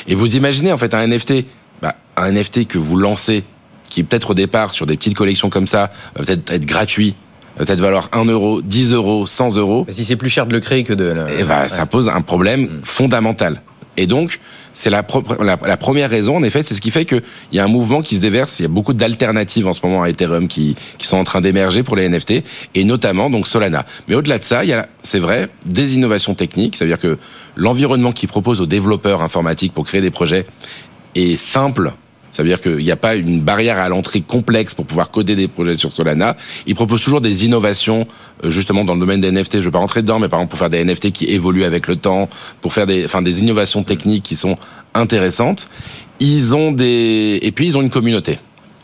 Et 0.06 0.14
vous 0.14 0.36
imaginez 0.36 0.72
en 0.72 0.78
fait 0.78 0.94
un 0.94 1.06
NFT, 1.06 1.44
bah, 1.82 1.94
un 2.16 2.32
NFT 2.32 2.66
que 2.66 2.78
vous 2.78 2.96
lancez, 2.96 3.44
qui 3.88 4.02
peut-être 4.02 4.30
au 4.30 4.34
départ 4.34 4.72
sur 4.72 4.86
des 4.86 4.96
petites 4.96 5.14
collections 5.14 5.50
comme 5.50 5.66
ça, 5.66 5.90
va 6.14 6.24
peut-être 6.24 6.52
être 6.52 6.66
gratuit, 6.66 7.14
va 7.56 7.64
peut-être 7.64 7.80
valoir 7.80 8.08
1 8.12 8.24
euro, 8.26 8.62
10 8.62 8.92
euros, 8.92 9.26
100 9.26 9.56
euros. 9.56 9.86
Si 9.88 10.04
c'est 10.04 10.16
plus 10.16 10.30
cher 10.30 10.46
de 10.46 10.52
le 10.52 10.60
créer 10.60 10.84
que 10.84 10.92
de... 10.92 11.14
Et 11.38 11.44
bah, 11.44 11.62
ouais. 11.62 11.68
ça 11.68 11.86
pose 11.86 12.08
un 12.08 12.20
problème 12.20 12.62
mmh. 12.62 12.80
fondamental. 12.84 13.62
Et 13.98 14.06
donc, 14.06 14.38
c'est 14.74 14.90
la, 14.90 15.02
première 15.02 16.08
raison, 16.08 16.36
en 16.36 16.42
effet, 16.44 16.62
c'est 16.62 16.74
ce 16.74 16.80
qui 16.80 16.92
fait 16.92 17.04
qu'il 17.04 17.20
y 17.50 17.58
a 17.58 17.64
un 17.64 17.68
mouvement 17.68 18.00
qui 18.00 18.14
se 18.14 18.20
déverse. 18.20 18.60
Il 18.60 18.62
y 18.62 18.66
a 18.66 18.68
beaucoup 18.68 18.94
d'alternatives 18.94 19.66
en 19.66 19.72
ce 19.72 19.80
moment 19.84 20.04
à 20.04 20.08
Ethereum 20.08 20.46
qui, 20.46 20.76
qui 20.98 21.06
sont 21.08 21.16
en 21.16 21.24
train 21.24 21.40
d'émerger 21.40 21.82
pour 21.82 21.96
les 21.96 22.08
NFT, 22.08 22.44
et 22.76 22.84
notamment 22.84 23.28
donc 23.28 23.48
Solana. 23.48 23.86
Mais 24.06 24.14
au-delà 24.14 24.38
de 24.38 24.44
ça, 24.44 24.64
il 24.64 24.70
y 24.70 24.72
a, 24.72 24.88
c'est 25.02 25.18
vrai, 25.18 25.48
des 25.66 25.96
innovations 25.96 26.36
techniques. 26.36 26.76
Ça 26.76 26.84
veut 26.84 26.90
dire 26.90 27.00
que 27.00 27.18
l'environnement 27.56 28.12
qui 28.12 28.28
propose 28.28 28.60
aux 28.60 28.66
développeurs 28.66 29.20
informatiques 29.20 29.74
pour 29.74 29.84
créer 29.84 30.00
des 30.00 30.12
projets 30.12 30.46
est 31.16 31.36
simple 31.36 31.92
Ça 32.38 32.44
veut 32.44 32.48
dire 32.50 32.60
qu'il 32.60 32.76
n'y 32.76 32.92
a 32.92 32.96
pas 32.96 33.16
une 33.16 33.40
barrière 33.40 33.78
à 33.78 33.88
l'entrée 33.88 34.20
complexe 34.20 34.72
pour 34.72 34.86
pouvoir 34.86 35.10
coder 35.10 35.34
des 35.34 35.48
projets 35.48 35.74
sur 35.76 35.92
Solana. 35.92 36.36
Ils 36.68 36.76
proposent 36.76 37.02
toujours 37.02 37.20
des 37.20 37.44
innovations, 37.44 38.06
euh, 38.44 38.50
justement 38.50 38.84
dans 38.84 38.94
le 38.94 39.00
domaine 39.00 39.20
des 39.20 39.32
NFT. 39.32 39.54
Je 39.54 39.56
ne 39.56 39.62
vais 39.64 39.70
pas 39.72 39.80
rentrer 39.80 40.02
dedans, 40.02 40.20
mais 40.20 40.28
par 40.28 40.38
exemple 40.38 40.50
pour 40.50 40.60
faire 40.60 40.70
des 40.70 40.84
NFT 40.84 41.10
qui 41.10 41.24
évoluent 41.24 41.64
avec 41.64 41.88
le 41.88 41.96
temps, 41.96 42.28
pour 42.60 42.72
faire 42.72 42.86
des, 42.86 43.04
enfin 43.04 43.22
des 43.22 43.40
innovations 43.40 43.82
techniques 43.82 44.22
qui 44.22 44.36
sont 44.36 44.54
intéressantes. 44.94 45.68
Ils 46.20 46.54
ont 46.54 46.70
des, 46.70 47.40
et 47.42 47.50
puis 47.50 47.66
ils 47.66 47.76
ont 47.76 47.82
une 47.82 47.90
communauté 47.90 48.38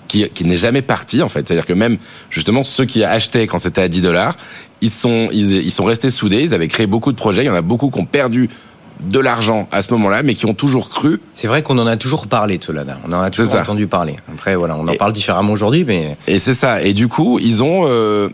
qui, 0.09 0.45
n'est 0.45 0.57
jamais 0.57 0.83
partie 0.83 1.23
en 1.23 1.29
fait. 1.29 1.47
C'est-à-dire 1.47 1.65
que 1.65 1.75
même 1.75 1.99
justement 2.31 2.65
ceux 2.65 2.87
qui 2.87 3.05
achetaient 3.05 3.47
quand 3.47 3.59
c'était 3.59 3.83
à 3.83 3.89
10 3.89 4.03
dollars, 4.03 4.37
ils 4.81 4.91
sont, 4.91 5.29
ils 5.31 5.71
sont 5.71 5.85
restés 5.85 6.11
soudés. 6.11 6.43
Ils 6.43 6.55
avaient 6.55 6.67
créé 6.67 6.89
beaucoup 6.89 7.13
de 7.13 7.17
projets. 7.17 7.45
Il 7.45 7.47
y 7.47 7.51
en 7.51 7.55
a 7.55 7.63
beaucoup 7.63 7.89
qui 7.89 8.01
ont 8.01 8.05
perdu 8.05 8.51
de 9.01 9.19
l'argent 9.19 9.69
à 9.73 9.83
ce 9.83 9.93
moment-là, 9.93 10.23
mais 10.23 10.35
qui 10.35 10.47
ont 10.47 10.55
toujours 10.55 10.89
cru. 10.89 11.21
C'est 11.33 11.49
vrai 11.49 11.63
qu'on 11.63 11.79
en 11.79 11.87
a 11.87 11.97
toujours 11.97 12.27
parlé 12.27 12.59
de 12.59 12.65
Solana. 12.65 12.99
On 13.07 13.13
en 13.13 13.21
a 13.21 13.31
toujours 13.31 13.55
entendu 13.57 13.87
parler. 13.87 14.17
Après, 14.33 14.55
voilà, 14.57 14.77
on 14.77 14.83
en 14.87 14.93
Et- 14.93 14.97
parle 14.97 15.13
différemment 15.13 15.53
aujourd'hui, 15.53 15.85
mais 15.85 16.17
Et 16.27 16.41
c'est 16.41 16.55
ça. 16.55 16.83
Et 16.83 16.95
du 16.95 17.09
coup, 17.09 17.39
ils 17.43 17.63
ont, 17.63 17.85
euh, 17.87 18.29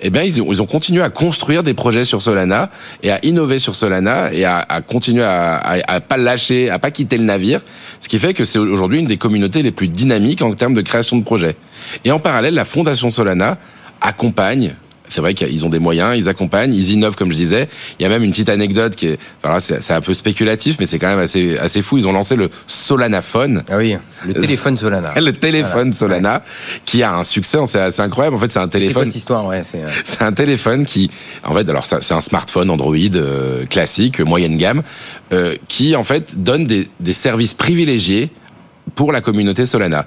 eh 0.00 0.10
ben, 0.10 0.22
ils 0.24 0.40
ont, 0.42 0.52
ils 0.52 0.60
ont 0.62 0.66
continué 0.66 1.02
à 1.02 1.10
construire 1.10 1.62
des 1.62 1.74
projets 1.74 2.04
sur 2.04 2.22
Solana 2.22 2.70
et 3.02 3.10
à 3.12 3.18
innover 3.24 3.58
sur 3.58 3.76
Solana 3.76 4.32
et 4.32 4.44
à, 4.44 4.58
à 4.58 4.80
continuer 4.80 5.22
à, 5.22 5.56
à, 5.56 5.76
à 5.86 6.00
pas 6.00 6.16
lâcher, 6.16 6.70
à 6.70 6.78
pas 6.78 6.90
quitter 6.90 7.18
le 7.18 7.24
navire. 7.24 7.60
Ce 8.00 8.08
qui 8.08 8.18
fait 8.18 8.34
que 8.34 8.44
c'est 8.44 8.58
aujourd'hui 8.58 8.98
une 9.00 9.06
des 9.06 9.18
communautés 9.18 9.62
les 9.62 9.70
plus 9.70 9.88
dynamiques 9.88 10.42
en 10.42 10.52
termes 10.54 10.74
de 10.74 10.82
création 10.82 11.16
de 11.16 11.24
projets. 11.24 11.56
Et 12.04 12.10
en 12.10 12.18
parallèle, 12.18 12.54
la 12.54 12.64
fondation 12.64 13.10
Solana 13.10 13.58
accompagne. 14.00 14.74
C'est 15.08 15.20
vrai 15.20 15.34
qu'ils 15.34 15.64
ont 15.64 15.68
des 15.68 15.78
moyens, 15.78 16.16
ils 16.16 16.28
accompagnent, 16.28 16.74
ils 16.74 16.90
innovent 16.92 17.16
comme 17.16 17.30
je 17.30 17.36
disais. 17.36 17.68
Il 17.98 18.02
y 18.02 18.06
a 18.06 18.08
même 18.08 18.22
une 18.22 18.30
petite 18.30 18.48
anecdote 18.48 18.96
qui 18.96 19.06
est, 19.08 19.18
enfin 19.42 19.54
là, 19.54 19.60
c'est 19.60 19.80
c'est 19.82 19.94
un 19.94 20.00
peu 20.00 20.14
spéculatif, 20.14 20.76
mais 20.80 20.86
c'est 20.86 20.98
quand 20.98 21.08
même 21.08 21.18
assez 21.18 21.56
assez 21.58 21.82
fou. 21.82 21.98
Ils 21.98 22.06
ont 22.08 22.12
lancé 22.12 22.36
le 22.36 22.50
Solanaphone, 22.66 23.62
ah 23.68 23.76
oui, 23.76 23.96
le 24.26 24.34
téléphone 24.40 24.76
Solana. 24.76 25.12
le 25.20 25.32
téléphone 25.32 25.92
Solana, 25.92 26.42
qui 26.84 27.02
a 27.02 27.14
un 27.14 27.24
succès, 27.24 27.58
c'est 27.66 27.80
assez 27.80 28.00
incroyable. 28.02 28.36
En 28.36 28.40
fait, 28.40 28.50
c'est 28.52 28.58
un 28.58 28.64
C'est 28.64 28.70
téléphone. 28.78 29.04
cette 29.06 29.14
histoire 29.16 29.44
Ouais, 29.46 29.62
c'est. 29.62 29.82
euh, 29.82 29.88
C'est 30.04 30.22
un 30.22 30.32
téléphone 30.32 30.84
qui, 30.84 31.10
en 31.44 31.54
fait, 31.54 31.68
alors 31.68 31.84
c'est 31.84 32.12
un 32.12 32.20
smartphone 32.20 32.70
Android 32.70 32.94
euh, 33.14 33.66
classique, 33.66 34.20
moyenne 34.20 34.56
gamme, 34.56 34.82
euh, 35.32 35.54
qui 35.68 35.94
en 35.96 36.04
fait 36.04 36.42
donne 36.42 36.66
des, 36.66 36.88
des 37.00 37.12
services 37.12 37.54
privilégiés 37.54 38.30
pour 38.94 39.12
la 39.12 39.20
communauté 39.20 39.66
Solana. 39.66 40.06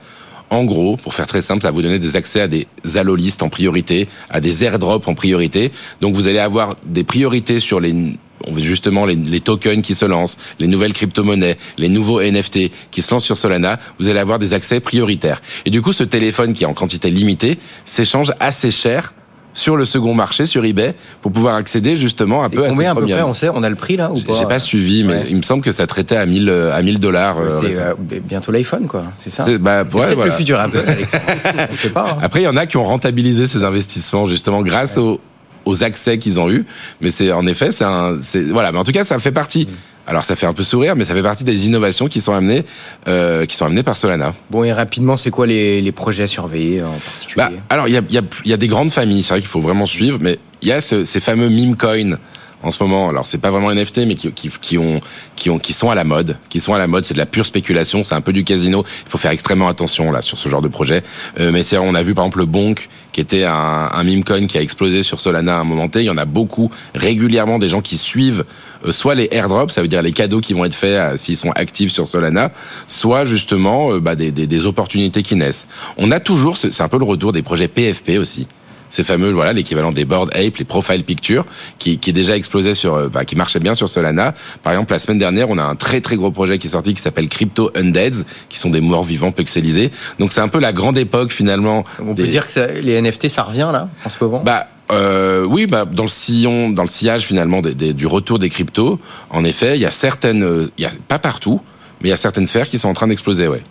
En 0.50 0.64
gros, 0.64 0.98
pour 0.98 1.14
faire 1.14 1.28
très 1.28 1.42
simple, 1.42 1.62
ça 1.62 1.68
va 1.68 1.72
vous 1.72 1.82
donner 1.82 2.00
des 2.00 2.16
accès 2.16 2.42
à 2.42 2.48
des 2.48 2.68
allolistes 2.96 3.44
en 3.44 3.50
priorité, 3.50 4.10
à 4.30 4.42
des 4.42 4.64
airdrops 4.64 5.08
en 5.08 5.14
priorité. 5.14 5.72
Donc 6.02 6.16
vous 6.16 6.28
allez 6.28 6.40
avoir 6.40 6.76
des 6.86 7.04
priorités 7.04 7.60
sur 7.60 7.80
les 7.80 8.18
justement 8.56 9.06
les 9.06 9.42
tokens 9.42 9.84
qui 9.84 9.96
se 9.96 10.06
lancent, 10.06 10.38
les 10.60 10.68
nouvelles 10.68 10.94
crypto-monnaies, 10.94 11.58
les 11.78 11.90
nouveaux 11.90 12.22
NFT 12.22 12.72
qui 12.90 13.02
se 13.02 13.14
lancent 13.14 13.26
sur 13.26 13.38
Solana, 13.38 13.80
vous 14.00 14.10
allez 14.10 14.20
avoir 14.20 14.40
des 14.40 14.54
accès 14.54 14.80
prioritaires. 14.80 15.42
Et 15.66 15.70
du 15.70 15.82
coup, 15.82 15.92
ce 15.92 16.06
téléphone 16.06 16.54
qui 16.54 16.64
est 16.64 16.66
en 16.68 16.74
quantité 16.74 17.12
limitée 17.12 17.60
s'échange 17.84 18.32
assez 18.40 18.72
cher 18.72 19.14
sur 19.54 19.76
le 19.76 19.84
second 19.86 20.14
marché, 20.14 20.46
sur 20.46 20.64
eBay, 20.64 20.94
pour 21.22 21.32
pouvoir 21.32 21.56
accéder 21.56 21.96
justement 21.98 22.44
un 22.44 22.50
peu 22.50 22.64
à 22.64 22.70
ces 22.70 22.76
combien 22.76 22.92
à 22.92 22.96
peu 22.96 23.02
près 23.06 23.22
On 23.24 23.34
sait, 23.34 23.50
on 23.50 23.64
a 23.64 23.70
le 23.70 23.76
prix 23.76 23.98
là 23.98 24.12
ou 24.12 24.20
pas 24.22 24.34
j'ai 24.34 24.46
pas 24.46 24.60
suivi, 24.60 25.04
mais 25.04 25.14
Ouais. 25.14 25.26
il 25.30 25.36
me 25.38 25.42
semble 25.42 25.64
que 25.64 25.72
ça 25.72 25.88
traitait 25.88 26.16
à 26.18 26.26
1000 26.26 26.50
euh, 26.50 26.74
à 26.76 26.82
1000 26.82 27.00
dollars. 27.00 27.38
euh, 27.40 27.50
C'est 27.60 27.78
euh, 27.78 27.94
bientôt 28.24 28.52
l'iPhone, 28.52 28.88
quoi. 28.88 29.06
C'est 29.16 29.30
ça. 29.30 29.44
C'est- 29.46 29.58
bah, 29.58 29.80
ouais, 29.80 29.86
peut-être 29.86 30.16
voilà. 30.16 30.26
le 30.26 30.38
futur 30.38 30.60
Apple, 30.60 30.78
Alexandre. 30.88 31.24
on 31.72 31.76
sait 31.76 31.90
pas. 31.90 32.12
hein. 32.12 32.18
Après, 32.22 32.42
il 32.42 32.46
y 32.46 32.48
en 32.48 32.56
a 32.58 32.66
qui 32.68 32.78
ont 32.78 32.84
rentabilisé 32.84 33.48
ces 33.48 33.64
investissements 33.64 34.26
justement 34.28 34.62
grâce 34.62 34.98
aux, 34.98 35.20
aux 35.66 35.84
accès 35.84 36.20
qu'ils 36.20 36.40
ont 36.40 36.50
eus. 36.50 36.66
Mais 37.02 37.10
c'est 37.12 37.32
en 37.32 37.46
effet, 37.48 37.72
c'est 37.72 37.84
un, 37.86 38.18
c'est 38.22 38.42
voilà. 38.44 38.72
Mais 38.72 38.78
en 38.78 38.84
tout 38.84 38.92
cas, 38.92 39.04
ça 39.04 39.18
fait 39.20 39.32
partie. 39.32 39.68
Alors, 40.10 40.24
ça 40.24 40.36
fait 40.36 40.48
un 40.48 40.54
peu 40.54 40.64
sourire, 40.64 40.96
mais 40.96 41.06
ça 41.06 41.14
fait 41.14 41.22
partie 41.22 41.44
des 41.44 41.68
innovations 41.68 42.08
qui 42.08 42.20
sont 42.20 42.34
amenées, 42.34 42.66
euh, 43.08 43.46
qui 43.46 43.56
sont 43.56 43.66
amenées 43.66 43.84
par 43.84 43.96
Solana. 43.96 44.34
Bon, 44.50 44.64
et 44.64 44.74
rapidement, 44.74 45.18
c'est 45.18 45.30
quoi 45.30 45.46
les, 45.46 45.82
les 45.82 45.92
projets 45.92 46.24
à 46.24 46.28
surveiller 46.28 46.82
en 46.82 46.92
particulier? 46.94 47.36
Bah, 47.36 47.52
alors, 47.70 47.88
il 47.88 47.94
y 47.94 47.98
a, 47.98 48.02
y, 48.10 48.18
a, 48.18 48.22
y 48.46 48.54
a 48.54 48.58
des 48.58 48.68
grandes 48.68 48.92
familles, 48.92 49.22
c'est 49.22 49.36
vrai 49.36 49.40
qu'il 49.40 49.48
faut 49.50 49.62
vraiment 49.62 49.86
suivre, 49.86 50.18
mais 50.20 50.40
il 50.64 50.68
y 50.68 50.72
a 50.72 50.82
ce- 50.82 51.06
ces 51.06 51.20
fameux 51.20 51.50
meme 51.50 51.76
coins 51.78 52.18
en 52.64 52.72
ce 52.72 52.82
moment. 52.84 53.10
Alors, 53.10 53.26
c'est 53.26 53.38
pas 53.38 53.50
vraiment 53.50 53.74
NFT, 53.74 54.00
mais 54.08 54.16
qui, 54.16 54.32
qui, 54.32 54.50
qui 54.62 54.78
ont, 54.78 55.02
qui 55.36 55.50
ont, 55.50 55.60
qui 55.60 55.74
sont 55.74 55.90
à 55.90 55.96
la 55.96 56.04
mode, 56.04 56.38
qui 56.50 56.60
sont 56.60 56.74
à 56.74 56.80
la 56.80 56.88
mode. 56.88 57.06
C'est 57.06 57.14
de 57.14 57.20
la 57.20 57.26
pure 57.26 57.46
spéculation, 57.46 58.04
c'est 58.04 58.16
un 58.16 58.22
peu 58.22 58.34
du 58.34 58.44
casino. 58.44 58.84
Il 59.06 59.12
faut 59.12 59.18
faire 59.18 59.32
extrêmement 59.32 59.68
attention 59.68 60.12
là 60.12 60.22
sur 60.22 60.38
ce 60.38 60.50
genre 60.50 60.62
de 60.62 60.68
projet. 60.68 61.04
Euh, 61.40 61.52
mais 61.52 61.64
on 61.78 61.96
a 61.96 62.04
vu 62.04 62.14
par 62.14 62.26
exemple 62.26 62.40
le 62.40 62.46
Bonk, 62.46 62.90
qui 63.12 63.22
était 63.22 63.44
un, 63.44 63.90
un 63.92 64.04
meme 64.04 64.24
coin 64.24 64.48
qui 64.48 64.58
a 64.58 64.62
explosé 64.62 65.04
sur 65.04 65.20
Solana 65.20 65.58
à 65.58 65.60
un 65.60 65.64
moment 65.64 65.88
T. 65.88 66.02
Il 66.02 66.06
y 66.06 66.10
en 66.10 66.18
a 66.18 66.26
beaucoup 66.26 66.72
régulièrement 66.96 67.60
des 67.60 67.70
gens 67.70 67.82
qui 67.82 67.98
suivent 67.98 68.46
euh, 68.86 68.92
soit 68.92 69.16
les 69.16 69.28
airdrops, 69.32 69.74
ça 69.74 69.82
veut 69.82 69.88
dire 69.88 70.02
les 70.02 70.14
cadeaux 70.14 70.42
qui 70.42 70.54
vont 70.54 70.66
être 70.66 70.76
faits 70.76 70.98
euh, 70.98 71.18
s'ils 71.18 71.38
sont 71.38 71.52
actifs 71.52 71.92
sur 71.92 72.08
Solana, 72.08 72.52
soit 72.88 73.26
justement 73.26 73.94
euh, 73.94 74.00
bah, 74.00 74.16
des, 74.16 74.32
des, 74.32 74.48
des 74.48 74.66
opportunités 74.66 75.24
qui 75.24 75.36
naissent. 75.36 75.68
On 75.98 76.12
a 76.12 76.20
toujours, 76.20 76.58
c'est 76.58 76.82
un 76.82 76.88
peu 76.88 76.98
le 76.98 77.06
retour 77.06 77.32
des 77.32 77.42
projets 77.42 77.68
PFP 77.68 78.18
aussi. 78.20 78.48
Ces 78.90 79.04
fameux, 79.04 79.32
voilà, 79.32 79.54
l'équivalent 79.54 79.92
des 79.92 80.06
board 80.06 80.32
ape, 80.34 80.58
les 80.58 80.66
profile 80.66 81.04
pictures, 81.04 81.46
qui, 81.78 82.00
qui 82.00 82.12
déjà 82.14 82.36
explosé 82.36 82.74
sur, 82.74 82.96
euh, 82.96 83.08
bah, 83.10 83.24
qui 83.26 83.36
marchait 83.36 83.60
bien 83.60 83.76
sur 83.76 83.88
Solana. 83.90 84.34
Par 84.64 84.74
exemple, 84.74 84.94
la 84.94 85.00
semaine 85.00 85.20
dernière, 85.20 85.50
on 85.50 85.58
a 85.58 85.64
un 85.64 85.76
très 85.76 86.02
très 86.02 86.16
gros 86.16 86.32
projet 86.32 86.58
qui 86.58 86.68
est 86.68 86.72
sorti 86.72 86.94
qui 86.94 87.02
s'appelle 87.02 87.30
Crypto 87.30 87.72
Undeads, 87.76 88.24
qui 88.50 88.58
sont 88.60 88.70
des 88.70 88.82
morts 88.82 89.04
vivants 89.04 89.32
pixelisés. 89.32 89.92
Donc 90.20 90.32
c'est 90.32 90.42
un 90.42 90.48
peu 90.48 90.60
la 90.60 90.74
grande 90.74 90.98
époque 90.98 91.32
finalement. 91.32 91.84
On 92.02 92.14
des- 92.14 92.24
peut 92.24 92.30
dire 92.30 92.46
que 92.46 92.52
ça- 92.52 92.68
les 92.68 92.94
NFT, 93.02 93.30
ça 93.30 93.44
revient 93.44 93.70
là, 93.72 93.90
en 94.06 94.10
ce 94.10 94.18
moment? 94.24 94.42
Bah 94.44 94.68
euh, 94.92 95.44
oui, 95.44 95.68
bah 95.68 95.86
dans 95.86 96.02
le 96.04 96.10
sillon, 96.10 96.72
dans 96.72 96.82
le 96.82 96.88
sillage 96.90 97.22
finalement 97.24 97.62
des, 97.62 97.76
des- 97.76 97.94
du 97.94 98.08
retour 98.08 98.40
des 98.40 98.50
cryptos, 98.50 99.00
en 99.30 99.44
effet, 99.44 99.76
il 99.76 99.82
y 99.82 99.86
a 99.86 99.92
certaines, 99.92 100.44
euh, 100.44 100.72
il 100.80 100.84
y 100.84 100.88
a 100.88 100.92
pas 101.08 101.20
partout, 101.20 101.62
mais 102.02 102.08
il 102.08 102.12
y 102.12 102.14
a 102.14 102.18
certaines 102.18 102.48
sphères 102.48 102.68
qui 102.68 102.80
sont 102.80 102.90
en 102.90 102.94
train 102.96 103.08
d'exploser, 103.08 103.48
ouais. 103.48 103.62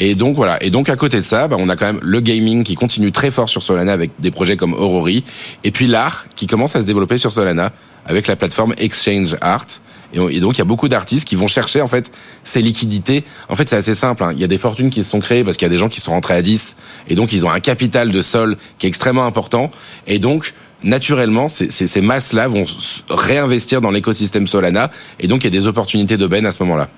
Et 0.00 0.14
donc 0.14 0.36
voilà. 0.36 0.62
Et 0.62 0.70
donc 0.70 0.88
à 0.88 0.96
côté 0.96 1.16
de 1.18 1.22
ça, 1.22 1.48
bah, 1.48 1.56
on 1.58 1.68
a 1.68 1.76
quand 1.76 1.86
même 1.86 2.00
le 2.02 2.20
gaming 2.20 2.64
qui 2.64 2.74
continue 2.74 3.12
très 3.12 3.30
fort 3.30 3.48
sur 3.48 3.62
Solana 3.62 3.92
avec 3.92 4.10
des 4.18 4.30
projets 4.30 4.56
comme 4.56 4.74
Aurori, 4.74 5.24
et 5.64 5.70
puis 5.70 5.86
l'art 5.86 6.26
qui 6.36 6.46
commence 6.46 6.74
à 6.76 6.80
se 6.80 6.86
développer 6.86 7.18
sur 7.18 7.32
Solana 7.32 7.72
avec 8.06 8.26
la 8.26 8.36
plateforme 8.36 8.74
Exchange 8.78 9.36
Art. 9.40 9.66
Et, 10.14 10.18
on- 10.20 10.28
et 10.30 10.40
donc 10.40 10.56
il 10.56 10.58
y 10.58 10.62
a 10.62 10.64
beaucoup 10.64 10.88
d'artistes 10.88 11.28
qui 11.28 11.34
vont 11.36 11.48
chercher 11.48 11.82
en 11.82 11.86
fait 11.86 12.10
ces 12.42 12.62
liquidités. 12.62 13.24
En 13.50 13.54
fait 13.56 13.68
c'est 13.68 13.76
assez 13.76 13.94
simple. 13.94 14.22
hein. 14.24 14.30
Il 14.34 14.40
y 14.40 14.44
a 14.44 14.46
des 14.46 14.56
fortunes 14.56 14.88
qui 14.88 15.04
se 15.04 15.10
sont 15.10 15.20
créées 15.20 15.44
parce 15.44 15.56
qu'il 15.58 15.66
y 15.66 15.70
a 15.70 15.72
des 15.72 15.76
gens 15.78 15.90
qui 15.90 16.00
sont 16.00 16.12
rentrés 16.12 16.32
à 16.34 16.40
10 16.40 16.76
et 17.08 17.14
donc 17.14 17.32
ils 17.34 17.44
ont 17.44 17.50
un 17.50 17.60
capital 17.60 18.10
de 18.10 18.22
sol 18.22 18.56
qui 18.78 18.86
est 18.86 18.88
extrêmement 18.88 19.26
important. 19.26 19.70
Et 20.06 20.18
donc 20.18 20.54
naturellement 20.82 21.48
ces, 21.50 21.70
ces, 21.70 21.86
ces 21.86 22.00
masses-là 22.00 22.48
vont 22.48 22.64
réinvestir 23.10 23.80
dans 23.80 23.90
l'écosystème 23.90 24.46
Solana 24.46 24.90
et 25.20 25.26
donc 25.28 25.44
il 25.44 25.52
y 25.52 25.56
a 25.56 25.60
des 25.60 25.66
opportunités 25.66 26.16
d'aubaine 26.16 26.46
à 26.46 26.52
ce 26.52 26.62
moment-là. 26.62 26.88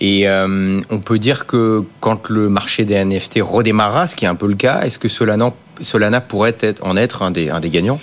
Et 0.00 0.28
euh, 0.28 0.80
on 0.88 0.98
peut 0.98 1.18
dire 1.18 1.46
que 1.46 1.84
quand 2.00 2.28
le 2.28 2.48
marché 2.48 2.84
des 2.84 3.04
NFT 3.04 3.40
redémarrera, 3.42 4.06
ce 4.06 4.16
qui 4.16 4.24
est 4.24 4.28
un 4.28 4.34
peu 4.34 4.46
le 4.46 4.54
cas, 4.54 4.80
est-ce 4.82 4.98
que 4.98 5.08
Solana, 5.08 6.20
pourrait 6.20 6.56
en 6.80 6.96
être 6.96 7.22
un 7.22 7.30
des 7.30 7.70
gagnants? 7.70 8.00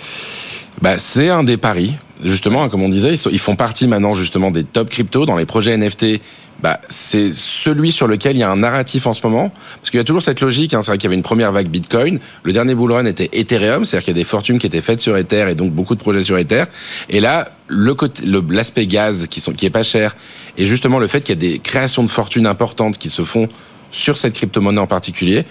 Bah, 0.82 0.96
c'est 0.98 1.28
un 1.28 1.42
des 1.44 1.56
paris, 1.56 1.94
justement, 2.24 2.68
comme 2.68 2.82
on 2.82 2.88
disait, 2.88 3.10
ils, 3.10 3.18
sont- 3.18 3.30
ils 3.30 3.38
font 3.38 3.56
partie 3.56 3.88
maintenant 3.88 4.14
justement 4.14 4.50
des 4.50 4.64
top 4.64 4.90
crypto 4.90 5.26
dans 5.26 5.36
les 5.36 5.46
projets 5.46 5.76
NFT. 5.76 6.20
Bah, 6.60 6.80
c'est 6.88 7.32
celui 7.34 7.92
sur 7.92 8.08
lequel 8.08 8.34
il 8.34 8.40
y 8.40 8.42
a 8.42 8.50
un 8.50 8.56
narratif 8.56 9.06
en 9.06 9.14
ce 9.14 9.20
moment, 9.24 9.52
parce 9.76 9.90
qu'il 9.90 9.98
y 9.98 10.00
a 10.00 10.04
toujours 10.04 10.22
cette 10.22 10.40
logique. 10.40 10.74
Hein, 10.74 10.82
c'est 10.82 10.90
vrai 10.90 10.98
qu'il 10.98 11.04
y 11.04 11.06
avait 11.08 11.14
une 11.16 11.22
première 11.22 11.52
vague 11.52 11.68
Bitcoin, 11.68 12.18
le 12.42 12.52
dernier 12.52 12.74
bull 12.74 12.90
run 12.92 13.04
était 13.04 13.28
Ethereum, 13.32 13.84
c'est-à-dire 13.84 14.04
qu'il 14.06 14.16
y 14.16 14.18
a 14.18 14.20
des 14.20 14.24
fortunes 14.24 14.58
qui 14.58 14.66
étaient 14.66 14.80
faites 14.80 15.00
sur 15.00 15.16
Ether 15.16 15.46
et 15.50 15.54
donc 15.54 15.72
beaucoup 15.72 15.94
de 15.94 16.00
projets 16.00 16.24
sur 16.24 16.36
Ether. 16.36 16.64
Et 17.10 17.20
là, 17.20 17.50
le 17.68 17.94
côté, 17.94 18.24
l'aspect 18.50 18.86
gaz 18.88 19.28
qui 19.28 19.40
sont, 19.40 19.52
qui 19.52 19.66
est 19.66 19.70
pas 19.70 19.84
cher, 19.84 20.16
et 20.56 20.66
justement 20.66 20.98
le 20.98 21.06
fait 21.06 21.20
qu'il 21.20 21.40
y 21.40 21.46
a 21.46 21.50
des 21.52 21.58
créations 21.60 22.02
de 22.02 22.10
fortunes 22.10 22.46
importantes 22.46 22.98
qui 22.98 23.10
se 23.10 23.22
font 23.22 23.46
sur 23.92 24.16
cette 24.16 24.34
crypto-monnaie 24.34 24.80
en 24.80 24.88
particulier, 24.88 25.44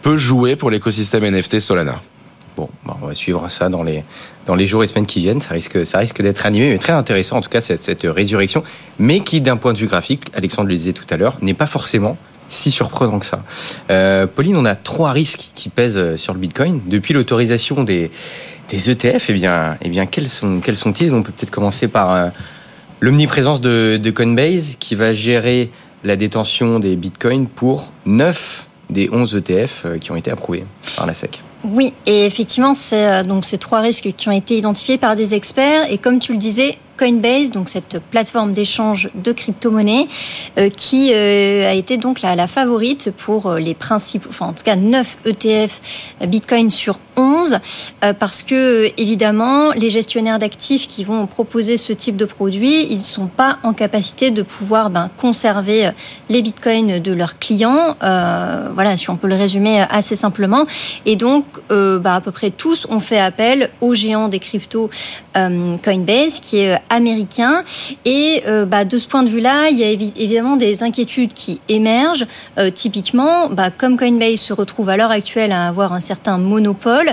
peut 0.00 0.16
jouer 0.16 0.56
pour 0.56 0.70
l'écosystème 0.70 1.24
NFT 1.30 1.60
Solana. 1.60 2.00
Bon, 2.56 2.70
bah, 2.86 2.96
on 3.02 3.06
va 3.06 3.14
suivre 3.14 3.50
ça 3.50 3.68
dans 3.68 3.82
les, 3.82 4.02
dans 4.46 4.54
les 4.54 4.66
jours 4.66 4.84
et 4.84 4.86
semaines 4.86 5.06
qui 5.06 5.20
viennent. 5.20 5.40
Ça 5.40 5.54
risque, 5.54 5.84
ça 5.86 5.98
risque 5.98 6.22
d'être 6.22 6.46
animé, 6.46 6.70
mais 6.70 6.78
très 6.78 6.92
intéressant 6.92 7.38
en 7.38 7.40
tout 7.40 7.50
cas 7.50 7.60
cette, 7.60 7.80
cette 7.80 8.04
résurrection, 8.04 8.62
mais 8.98 9.20
qui 9.20 9.40
d'un 9.40 9.56
point 9.56 9.72
de 9.72 9.78
vue 9.78 9.86
graphique, 9.86 10.22
Alexandre 10.34 10.68
le 10.68 10.74
disait 10.74 10.92
tout 10.92 11.06
à 11.10 11.16
l'heure, 11.16 11.36
n'est 11.40 11.54
pas 11.54 11.66
forcément 11.66 12.16
si 12.48 12.70
surprenant 12.70 13.18
que 13.18 13.26
ça. 13.26 13.42
Euh, 13.90 14.26
Pauline, 14.26 14.56
on 14.56 14.64
a 14.64 14.74
trois 14.74 15.12
risques 15.12 15.50
qui 15.54 15.68
pèsent 15.68 15.98
euh, 15.98 16.16
sur 16.16 16.34
le 16.34 16.40
Bitcoin. 16.40 16.80
Depuis 16.86 17.14
l'autorisation 17.14 17.84
des, 17.84 18.10
ETF, 18.72 19.26
eh 19.28 19.32
bien, 19.32 19.76
eh 19.82 19.88
bien 19.88 20.06
quels 20.06 20.28
sont-ils? 20.28 21.14
On 21.14 21.22
peut 21.22 21.32
peut-être 21.32 21.50
commencer 21.50 21.88
par 21.88 22.12
euh, 22.12 22.28
l'omniprésence 23.00 23.60
de, 23.60 23.98
de 24.02 24.10
Coinbase 24.10 24.76
qui 24.78 24.94
va 24.94 25.12
gérer 25.12 25.70
la 26.02 26.16
détention 26.16 26.80
des 26.80 26.96
Bitcoins 26.96 27.46
pour 27.46 27.92
9 28.06 28.66
des 28.90 29.08
11 29.10 29.36
ETF 29.36 29.82
euh, 29.84 29.98
qui 29.98 30.10
ont 30.10 30.16
été 30.16 30.30
approuvés 30.30 30.64
par 30.96 31.06
la 31.06 31.14
SEC. 31.14 31.42
Oui, 31.64 31.92
et 32.06 32.26
effectivement, 32.26 32.74
c'est 32.74 33.06
euh, 33.06 33.22
donc 33.22 33.44
ces 33.44 33.58
trois 33.58 33.80
risques 33.80 34.12
qui 34.16 34.28
ont 34.28 34.32
été 34.32 34.58
identifiés 34.58 34.98
par 34.98 35.16
des 35.16 35.34
experts. 35.34 35.90
Et 35.90 35.98
comme 35.98 36.18
tu 36.18 36.32
le 36.32 36.38
disais, 36.38 36.78
Coinbase, 36.96 37.50
donc 37.50 37.68
cette 37.68 37.98
plateforme 38.10 38.52
d'échange 38.52 39.10
de 39.14 39.32
crypto-monnaies, 39.32 40.06
qui 40.76 41.12
a 41.12 41.74
été 41.74 41.96
donc 41.96 42.22
la, 42.22 42.46
favorite 42.46 43.12
pour 43.16 43.54
les 43.54 43.74
principes, 43.74 44.26
enfin 44.28 44.46
en 44.46 44.52
tout 44.52 44.62
cas 44.62 44.76
9 44.76 45.18
ETF 45.26 45.80
Bitcoin 46.26 46.70
sur 46.70 46.98
11, 47.16 47.58
parce 48.18 48.42
que 48.42 48.90
évidemment 48.96 49.72
les 49.72 49.90
gestionnaires 49.90 50.38
d'actifs 50.38 50.86
qui 50.86 51.04
vont 51.04 51.26
proposer 51.26 51.76
ce 51.76 51.92
type 51.92 52.16
de 52.16 52.24
produit, 52.24 52.86
ils 52.90 53.02
sont 53.02 53.26
pas 53.26 53.58
en 53.62 53.72
capacité 53.72 54.30
de 54.30 54.42
pouvoir 54.42 54.90
ben, 54.90 55.10
conserver 55.20 55.90
les 56.28 56.42
bitcoins 56.42 57.00
de 57.00 57.12
leurs 57.12 57.38
clients. 57.38 57.96
voilà, 58.00 58.96
si 58.96 59.10
on 59.10 59.16
peut 59.16 59.28
le 59.28 59.36
résumer 59.36 59.84
assez 59.90 60.16
simplement. 60.16 60.66
Et 61.06 61.16
donc, 61.16 61.44
euh, 61.70 61.98
bah, 61.98 62.16
à 62.16 62.20
peu 62.20 62.30
près 62.30 62.50
tous 62.50 62.86
ont 62.90 63.00
fait 63.00 63.18
appel 63.18 63.70
au 63.80 63.94
géant 63.94 64.28
des 64.28 64.38
cryptos 64.38 64.90
euh, 65.36 65.76
Coinbase, 65.82 66.40
qui 66.40 66.58
est 66.58 66.74
euh, 66.74 66.78
américain. 66.90 67.64
Et 68.04 68.42
bah, 68.66 68.84
de 68.84 68.98
ce 68.98 69.06
point 69.06 69.22
de 69.22 69.28
vue-là, 69.28 69.68
il 69.70 69.78
y 69.78 69.84
a 69.84 69.90
évidemment 69.90 70.56
des 70.56 70.82
inquiétudes 70.82 71.32
qui 71.32 71.60
émergent. 71.68 72.26
typiquement, 72.74 73.48
bah, 73.48 73.70
comme 73.70 73.96
Coinbase 73.96 74.40
se 74.40 74.52
retrouve 74.52 74.88
à 74.88 74.96
l'heure 74.96 75.10
actuelle 75.10 75.52
à 75.52 75.68
avoir 75.68 75.92
un 75.92 76.00
certain 76.00 76.38
monopole, 76.38 77.10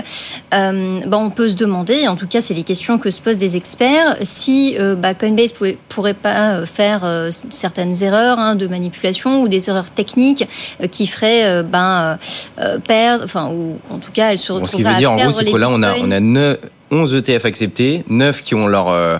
bah, 0.50 1.18
on 1.18 1.30
peut 1.30 1.48
se 1.48 1.54
demander, 1.54 2.08
en 2.08 2.16
tout 2.16 2.26
cas 2.26 2.40
c'est 2.40 2.54
les 2.54 2.64
questions 2.64 2.98
que 2.98 3.10
se 3.10 3.20
posent 3.20 3.38
des 3.38 3.56
experts, 3.56 4.16
si 4.22 4.76
Coinbase 5.18 5.52
pouvait, 5.52 5.78
pourrait 5.88 6.14
pas 6.14 6.66
faire 6.66 7.28
certaines 7.30 8.02
erreurs 8.02 8.38
hein, 8.38 8.54
de 8.54 8.66
manipulation 8.66 9.42
ou 9.42 9.48
des 9.48 9.68
erreurs 9.68 9.90
techniques 9.90 10.46
qui 10.90 11.06
feraient 11.06 11.62
ben, 11.62 12.18
perdre, 12.86 13.24
enfin, 13.24 13.48
ou 13.48 13.78
en 13.90 13.98
tout 13.98 14.12
cas, 14.12 14.32
elle 14.32 14.38
se 14.38 14.52
retrouve 14.52 14.70
Ce 14.70 14.76
qui 14.76 14.82
veut 14.82 14.94
dire, 14.94 15.12
en 15.12 15.16
gros, 15.16 15.32
c'est 15.32 15.44
que 15.44 15.56
là, 15.56 15.68
on 15.70 15.82
a, 15.82 15.94
on 15.96 16.10
a 16.10 16.20
11 16.90 17.14
ETF 17.14 17.44
acceptés, 17.46 18.04
9 18.08 18.42
qui 18.42 18.54
ont 18.54 18.66
leur 18.66 18.88
euh, 18.88 19.18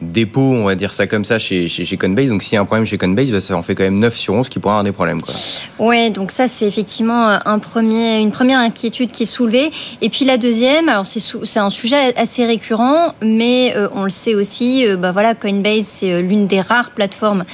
dépôt, 0.00 0.40
on 0.40 0.64
va 0.64 0.74
dire 0.74 0.94
ça 0.94 1.06
comme 1.06 1.24
ça, 1.24 1.38
chez, 1.38 1.68
chez, 1.68 1.84
chez 1.84 1.96
Coinbase. 1.96 2.28
Donc 2.28 2.42
s'il 2.42 2.54
y 2.54 2.56
a 2.56 2.60
un 2.60 2.64
problème 2.64 2.86
chez 2.86 2.98
Coinbase, 2.98 3.30
bah, 3.30 3.40
ça 3.40 3.56
en 3.56 3.62
fait 3.62 3.74
quand 3.74 3.84
même 3.84 3.98
9 3.98 4.16
sur 4.16 4.34
11 4.34 4.48
qui 4.48 4.58
pourraient 4.58 4.72
avoir 4.72 4.84
des 4.84 4.92
problèmes. 4.92 5.20
Quoi. 5.20 5.34
Ouais, 5.78 6.10
donc 6.10 6.30
ça 6.30 6.48
c'est 6.48 6.66
effectivement 6.66 7.38
un 7.44 7.58
premier, 7.58 8.18
une 8.18 8.32
première 8.32 8.58
inquiétude 8.58 9.12
qui 9.12 9.24
est 9.24 9.26
soulevée. 9.26 9.70
Et 10.00 10.08
puis 10.08 10.24
la 10.24 10.38
deuxième, 10.38 10.88
alors 10.88 11.06
c'est, 11.06 11.20
c'est 11.20 11.60
un 11.60 11.70
sujet 11.70 12.16
assez 12.16 12.44
récurrent, 12.46 13.14
mais 13.22 13.74
euh, 13.76 13.88
on 13.94 14.04
le 14.04 14.10
sait 14.10 14.34
aussi, 14.34 14.86
euh, 14.86 14.96
bah 14.96 15.12
voilà, 15.12 15.34
Coinbase 15.34 15.84
c'est 15.84 16.12
euh, 16.12 16.22
l'une 16.22 16.46
des 16.46 16.60
rares 16.60 16.90
plateformes 16.90 17.44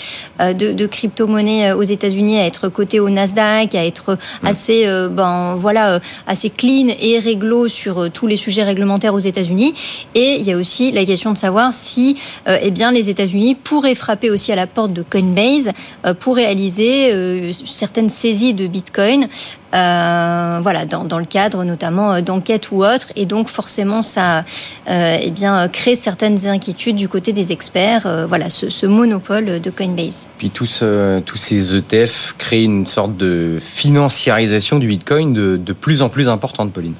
de, 0.40 0.72
de 0.72 0.86
crypto-monnaie 0.86 1.72
aux 1.72 1.82
États-Unis 1.82 2.38
à 2.38 2.44
être 2.44 2.68
cotée 2.68 3.00
au 3.00 3.08
Nasdaq, 3.08 3.74
à 3.74 3.84
être 3.84 4.14
mmh. 4.42 4.46
assez, 4.46 4.86
ben 5.10 5.54
voilà, 5.56 6.00
assez 6.26 6.50
clean 6.50 6.88
et 7.00 7.18
réglo 7.18 7.68
sur 7.68 8.10
tous 8.10 8.26
les 8.26 8.36
sujets 8.36 8.62
réglementaires 8.62 9.14
aux 9.14 9.18
États-Unis. 9.18 9.74
Et 10.14 10.36
il 10.38 10.46
y 10.46 10.52
a 10.52 10.56
aussi 10.56 10.92
la 10.92 11.04
question 11.04 11.32
de 11.32 11.38
savoir 11.38 11.72
si 11.72 12.16
euh, 12.16 12.35
eh 12.46 12.70
bien, 12.70 12.92
les 12.92 13.08
États-Unis 13.08 13.54
pourraient 13.54 13.94
frapper 13.94 14.30
aussi 14.30 14.52
à 14.52 14.56
la 14.56 14.66
porte 14.66 14.92
de 14.92 15.02
Coinbase 15.02 15.72
euh, 16.04 16.14
pour 16.14 16.36
réaliser 16.36 17.12
euh, 17.12 17.52
certaines 17.52 18.08
saisies 18.08 18.54
de 18.54 18.66
Bitcoin 18.66 19.28
euh, 19.74 20.60
voilà, 20.62 20.86
dans, 20.86 21.04
dans, 21.04 21.18
le 21.18 21.24
cadre 21.24 21.64
notamment 21.64 22.14
euh, 22.14 22.20
d'enquêtes 22.20 22.70
ou 22.70 22.84
autres. 22.84 23.08
Et 23.16 23.26
donc 23.26 23.48
forcément, 23.48 24.00
ça 24.00 24.44
euh, 24.88 25.18
eh 25.20 25.30
bien, 25.30 25.66
crée 25.68 25.96
certaines 25.96 26.46
inquiétudes 26.46 26.96
du 26.96 27.08
côté 27.08 27.32
des 27.32 27.52
experts. 27.52 28.06
Euh, 28.06 28.26
voilà, 28.26 28.48
ce, 28.48 28.68
ce, 28.68 28.86
monopole 28.86 29.60
de 29.60 29.70
Coinbase. 29.70 30.28
Puis 30.38 30.50
tous, 30.50 30.84
tous 31.24 31.36
ces 31.36 31.74
ETF 31.74 32.34
créent 32.38 32.64
une 32.64 32.86
sorte 32.86 33.16
de 33.16 33.58
financiarisation 33.60 34.78
du 34.78 34.86
Bitcoin 34.86 35.32
de, 35.32 35.56
de 35.56 35.72
plus 35.72 36.00
en 36.00 36.08
plus 36.08 36.28
importante, 36.28 36.72
Pauline. 36.72 36.94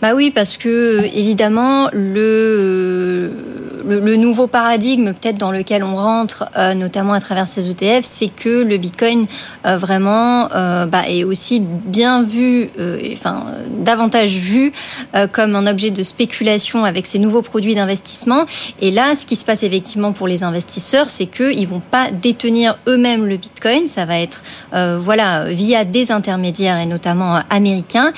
Bah 0.00 0.12
oui, 0.14 0.30
parce 0.34 0.56
que 0.56 1.04
évidemment, 1.14 1.88
le, 1.92 3.30
le, 3.86 4.00
le 4.00 4.16
nouveau 4.16 4.46
paradigme 4.46 5.12
peut-être 5.12 5.38
dans 5.38 5.50
lequel 5.50 5.84
on 5.84 5.94
rentre, 5.94 6.46
notamment 6.74 7.12
à 7.12 7.20
travers 7.20 7.46
ces 7.46 7.68
ETF, 7.68 8.04
c'est 8.04 8.28
que 8.28 8.62
le 8.62 8.76
Bitcoin 8.78 9.26
vraiment 9.64 10.48
bah, 10.48 11.08
est 11.08 11.24
aussi 11.24 11.60
bien 11.60 12.15
vu, 12.22 12.70
euh, 12.78 13.00
enfin 13.12 13.46
davantage 13.68 14.36
vu 14.36 14.72
euh, 15.14 15.26
comme 15.26 15.56
un 15.56 15.66
objet 15.66 15.90
de 15.90 16.02
spéculation 16.02 16.84
avec 16.84 17.06
ces 17.06 17.18
nouveaux 17.18 17.42
produits 17.42 17.74
d'investissement. 17.74 18.46
Et 18.80 18.90
là, 18.90 19.14
ce 19.14 19.26
qui 19.26 19.36
se 19.36 19.44
passe 19.44 19.62
effectivement 19.62 20.12
pour 20.12 20.28
les 20.28 20.42
investisseurs, 20.42 21.10
c'est 21.10 21.26
qu'ils 21.26 21.66
vont 21.66 21.80
pas 21.80 22.10
détenir 22.10 22.78
eux-mêmes 22.86 23.26
le 23.26 23.36
Bitcoin. 23.36 23.86
Ça 23.86 24.04
va 24.04 24.18
être 24.18 24.42
euh, 24.74 24.98
voilà 25.00 25.44
via 25.50 25.84
des 25.84 26.10
intermédiaires 26.10 26.78
et 26.78 26.86
notamment 26.86 27.40
américains. 27.50 28.12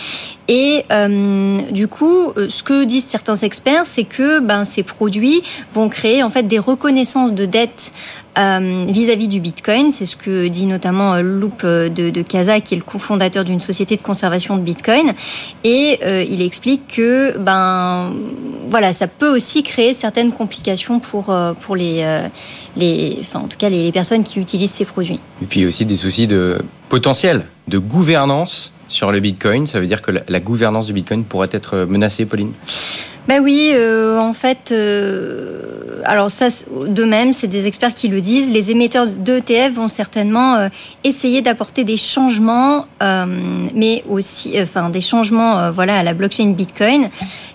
Et 0.49 0.85
euh, 0.91 1.61
du 1.71 1.89
coup, 1.89 2.33
ce 2.49 2.63
que 2.63 2.85
disent 2.85 3.05
certains 3.05 3.37
experts, 3.37 3.85
c'est 3.85 4.05
que 4.05 4.41
ben, 4.41 4.65
ces 4.65 4.83
produits 4.83 5.43
vont 5.75 5.89
créer 5.89 6.23
en 6.23 6.31
fait 6.31 6.45
des 6.45 6.59
reconnaissances 6.59 7.35
de 7.35 7.45
dettes 7.45 7.93
euh, 8.39 8.85
vis-à-vis 8.89 9.27
du 9.27 9.41
Bitcoin. 9.41 9.91
C'est 9.91 10.07
ce 10.07 10.15
que 10.15 10.47
dit 10.47 10.67
notamment 10.67 11.15
euh, 11.15 11.41
euh, 11.65 11.89
de, 11.89 12.11
de 12.11 12.23
Casa, 12.23 12.61
qui 12.61 12.75
est 12.75 12.77
le 12.77 12.85
cofondateur 12.85 13.45
d'une 13.45 13.61
société 13.61 13.97
de 13.97 14.03
conservation 14.03 14.57
de 14.57 14.63
Bitcoin. 14.63 15.13
Et 15.65 15.99
il 16.31 16.41
explique 16.41 16.87
que 16.87 17.37
ben 17.39 18.13
voilà, 18.71 18.93
ça 18.93 19.09
peut 19.09 19.35
aussi 19.35 19.63
créer 19.63 19.93
certaines 19.93 20.33
complications 20.33 21.01
pour 21.01 21.35
pour 21.61 21.77
les 21.77 22.05
les, 22.77 23.19
enfin 23.21 23.41
en 23.41 23.49
tout 23.49 23.59
cas 23.59 23.69
les, 23.69 23.83
les 23.83 23.93
personnes 23.93 24.23
qui 24.23 24.39
utilisent 24.39 24.71
ces 24.71 24.85
produits. 24.85 25.19
Et 25.43 25.47
puis 25.47 25.67
aussi 25.67 25.85
des 25.85 25.97
soucis 25.97 26.27
de 26.27 26.63
potentiel 26.89 27.47
de 27.67 27.79
gouvernance 27.79 28.73
sur 28.88 29.12
le 29.12 29.20
Bitcoin. 29.20 29.66
Ça 29.66 29.81
veut 29.81 29.87
dire 29.87 30.03
que 30.03 30.11
la, 30.27 30.40
gouvernance 30.40 30.87
du 30.87 30.92
Bitcoin 30.92 31.24
pourrait 31.24 31.51
être 31.53 31.85
menacée, 31.85 32.27
Pauline? 32.27 32.53
Ben 33.29 33.42
oui, 33.42 33.72
euh, 33.74 34.18
en 34.18 34.33
fait, 34.33 34.72
euh, 34.72 36.01
alors 36.07 36.31
ça, 36.31 36.48
de 36.70 37.05
même, 37.05 37.35
c'est 37.35 37.46
des 37.46 37.66
experts 37.66 37.92
qui 37.92 38.09
le 38.09 38.22
disent. 38.22 38.51
Les 38.51 38.70
émetteurs 38.70 39.07
d'ETF 39.07 39.74
vont 39.74 39.87
certainement 39.87 40.55
euh, 40.55 40.68
essayer 41.05 41.42
d'apporter 41.42 41.85
des 41.85 41.98
changements, 41.98 42.87
euh, 43.03 43.27
mais 43.74 44.03
aussi, 44.09 44.55
enfin, 44.59 44.88
des 44.88 45.03
changements, 45.03 45.70
voilà, 45.70 45.98
à 45.98 46.03
la 46.03 46.14
blockchain 46.14 46.53
Bitcoin. 46.53 47.11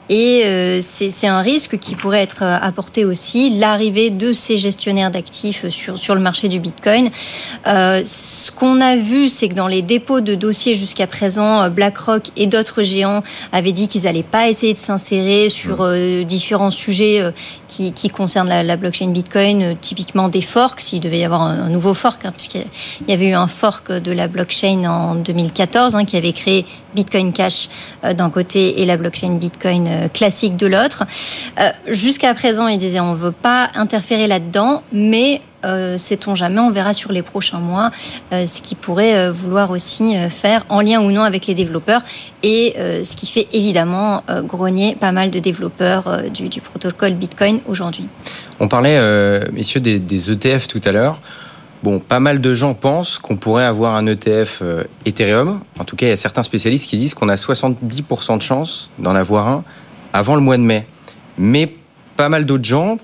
Et 0.10 0.44
euh, 0.46 0.80
c'est 0.82 1.28
un 1.28 1.42
risque 1.42 1.78
qui 1.80 1.96
pourrait 1.96 2.22
être 2.22 2.44
apporté 2.44 3.06
aussi, 3.06 3.58
l'arrivée 3.58 4.10
de 4.10 4.34
ces 4.34 4.58
gestionnaires 4.58 5.12
d'actifs 5.12 5.70
sur, 5.70 5.98
sur 5.98 6.16
le 6.16 6.22
marché 6.22 6.50
du 6.50 6.60
Bitcoin. 6.60 7.10
Euh, 7.68 8.02
ce 8.06 8.52
qu'on 8.52 8.82
a 8.82 8.96
vu, 8.96 9.30
c'est 9.30 9.50
que 9.50 9.54
dans 9.54 9.68
les 9.68 9.82
dépôts 9.82 10.22
de 10.22 10.36
dossiers 10.36 10.76
jusqu'à 10.76 11.08
présent, 11.08 11.70
BlackRock 11.70 12.30
et 12.36 12.48
d'autres 12.48 12.84
géants 12.84 13.24
avaient 13.52 13.72
dit 13.72 13.88
qu'ils 13.88 14.04
n'allaient 14.04 14.24
pas 14.24 14.50
essayer 14.50 14.74
de 14.74 14.78
s'insérer 14.78 15.50
sur 15.50 15.78
euh, 15.82 16.24
différents 16.24 16.72
sujets 16.72 17.20
euh, 17.20 17.32
qui, 17.68 17.94
qui, 17.94 18.10
concernent 18.10 18.50
la, 18.50 18.64
la 18.64 18.78
blockchain 18.78 19.10
Bitcoin, 19.10 19.62
euh, 19.62 19.74
typiquement 19.80 20.30
des 20.30 20.42
forks, 20.42 20.80
s'il 20.80 21.00
devait 21.00 21.20
y 21.20 21.24
avoir 21.24 21.42
un, 21.42 21.70
nouveau 21.70 21.94
fork, 21.94 22.26
hein, 22.26 22.34
puisqu'il 22.36 22.66
y 23.08 23.14
avait 23.14 23.30
eu 23.30 23.34
un 23.34 23.48
fork 23.48 23.92
de 23.92 24.12
la 24.12 24.28
blockchain 24.28 24.84
en 24.86 25.16
2014 25.16 25.96
hein, 25.96 26.06
qui 26.06 26.18
avait 26.18 26.34
créé 26.34 26.66
Bitcoin 26.96 27.34
Cash 27.34 27.70
d'un 28.04 28.30
côté 28.30 28.82
et 28.82 28.86
la 28.86 28.98
blockchain 28.98 29.36
Bitcoin 29.36 29.88
euh, 29.88 30.03
classique 30.08 30.58
de 30.58 30.68
l'autre. 30.68 31.04
Euh, 31.60 31.70
Jusqu'à 31.88 32.34
présent, 32.34 32.68
il 32.68 32.78
disait 32.78 33.00
on 33.00 33.14
veut 33.14 33.32
pas 33.32 33.70
interférer 33.76 34.28
là-dedans, 34.28 34.84
mais 34.92 35.42
euh, 35.66 35.98
sait-on 35.98 36.36
jamais, 36.36 36.60
on 36.60 36.72
verra 36.72 36.94
sur 36.94 37.12
les 37.12 37.22
prochains 37.22 37.60
mois 37.60 37.92
euh, 38.32 38.46
ce 38.46 38.62
qui 38.62 38.76
pourrait 38.76 39.16
euh, 39.16 39.32
vouloir 39.32 39.72
aussi 39.72 40.16
euh, 40.16 40.30
faire 40.30 40.66
en 40.70 40.82
lien 40.82 41.02
ou 41.02 41.12
non 41.12 41.24
avec 41.24 41.48
les 41.48 41.54
développeurs 41.54 42.02
et 42.42 42.74
euh, 42.78 43.04
ce 43.04 43.16
qui 43.16 43.28
fait 43.28 43.48
évidemment 43.54 44.24
grogner 44.44 44.96
pas 44.96 45.12
mal 45.12 45.32
de 45.32 45.40
développeurs 45.40 46.24
du, 46.30 46.62
protocole 46.62 47.14
Bitcoin 47.14 47.60
aujourd'hui. 47.68 48.08
On 48.60 48.68
parlait, 48.68 49.00
messieurs, 49.52 49.80
des, 49.80 50.00
des, 50.00 50.32
ETF 50.32 50.68
tout 50.68 50.82
à 50.84 50.92
l'heure. 50.92 51.20
Bon, 51.84 52.00
pas 52.00 52.20
mal 52.20 52.42
de 52.42 52.54
gens 52.54 52.74
pensent 52.74 53.18
qu'on 53.18 53.38
pourrait 53.38 53.66
avoir 53.66 53.96
un 53.96 54.06
ETF 54.08 54.62
Ethereum. 55.06 55.62
En 55.80 55.84
tout 55.84 55.96
cas, 55.96 56.08
il 56.08 56.10
y 56.10 56.14
a 56.14 56.18
certains 56.18 56.44
spécialistes 56.44 56.90
qui 56.90 56.98
disent 56.98 57.14
qu'on 57.14 57.30
a 57.30 57.36
70% 57.36 58.38
de 58.38 58.42
chances 58.42 58.90
d'en 59.00 59.16
avoir 59.16 59.48
un 59.48 59.64
avant 60.14 60.36
le 60.36 60.42
mois 60.42 60.58
de 60.58 60.64
mai. 60.64 60.86
Mais 61.38 61.76
pas 62.16 62.30
mal 62.30 62.46
d'autres 62.46 62.64
gens 62.64 63.00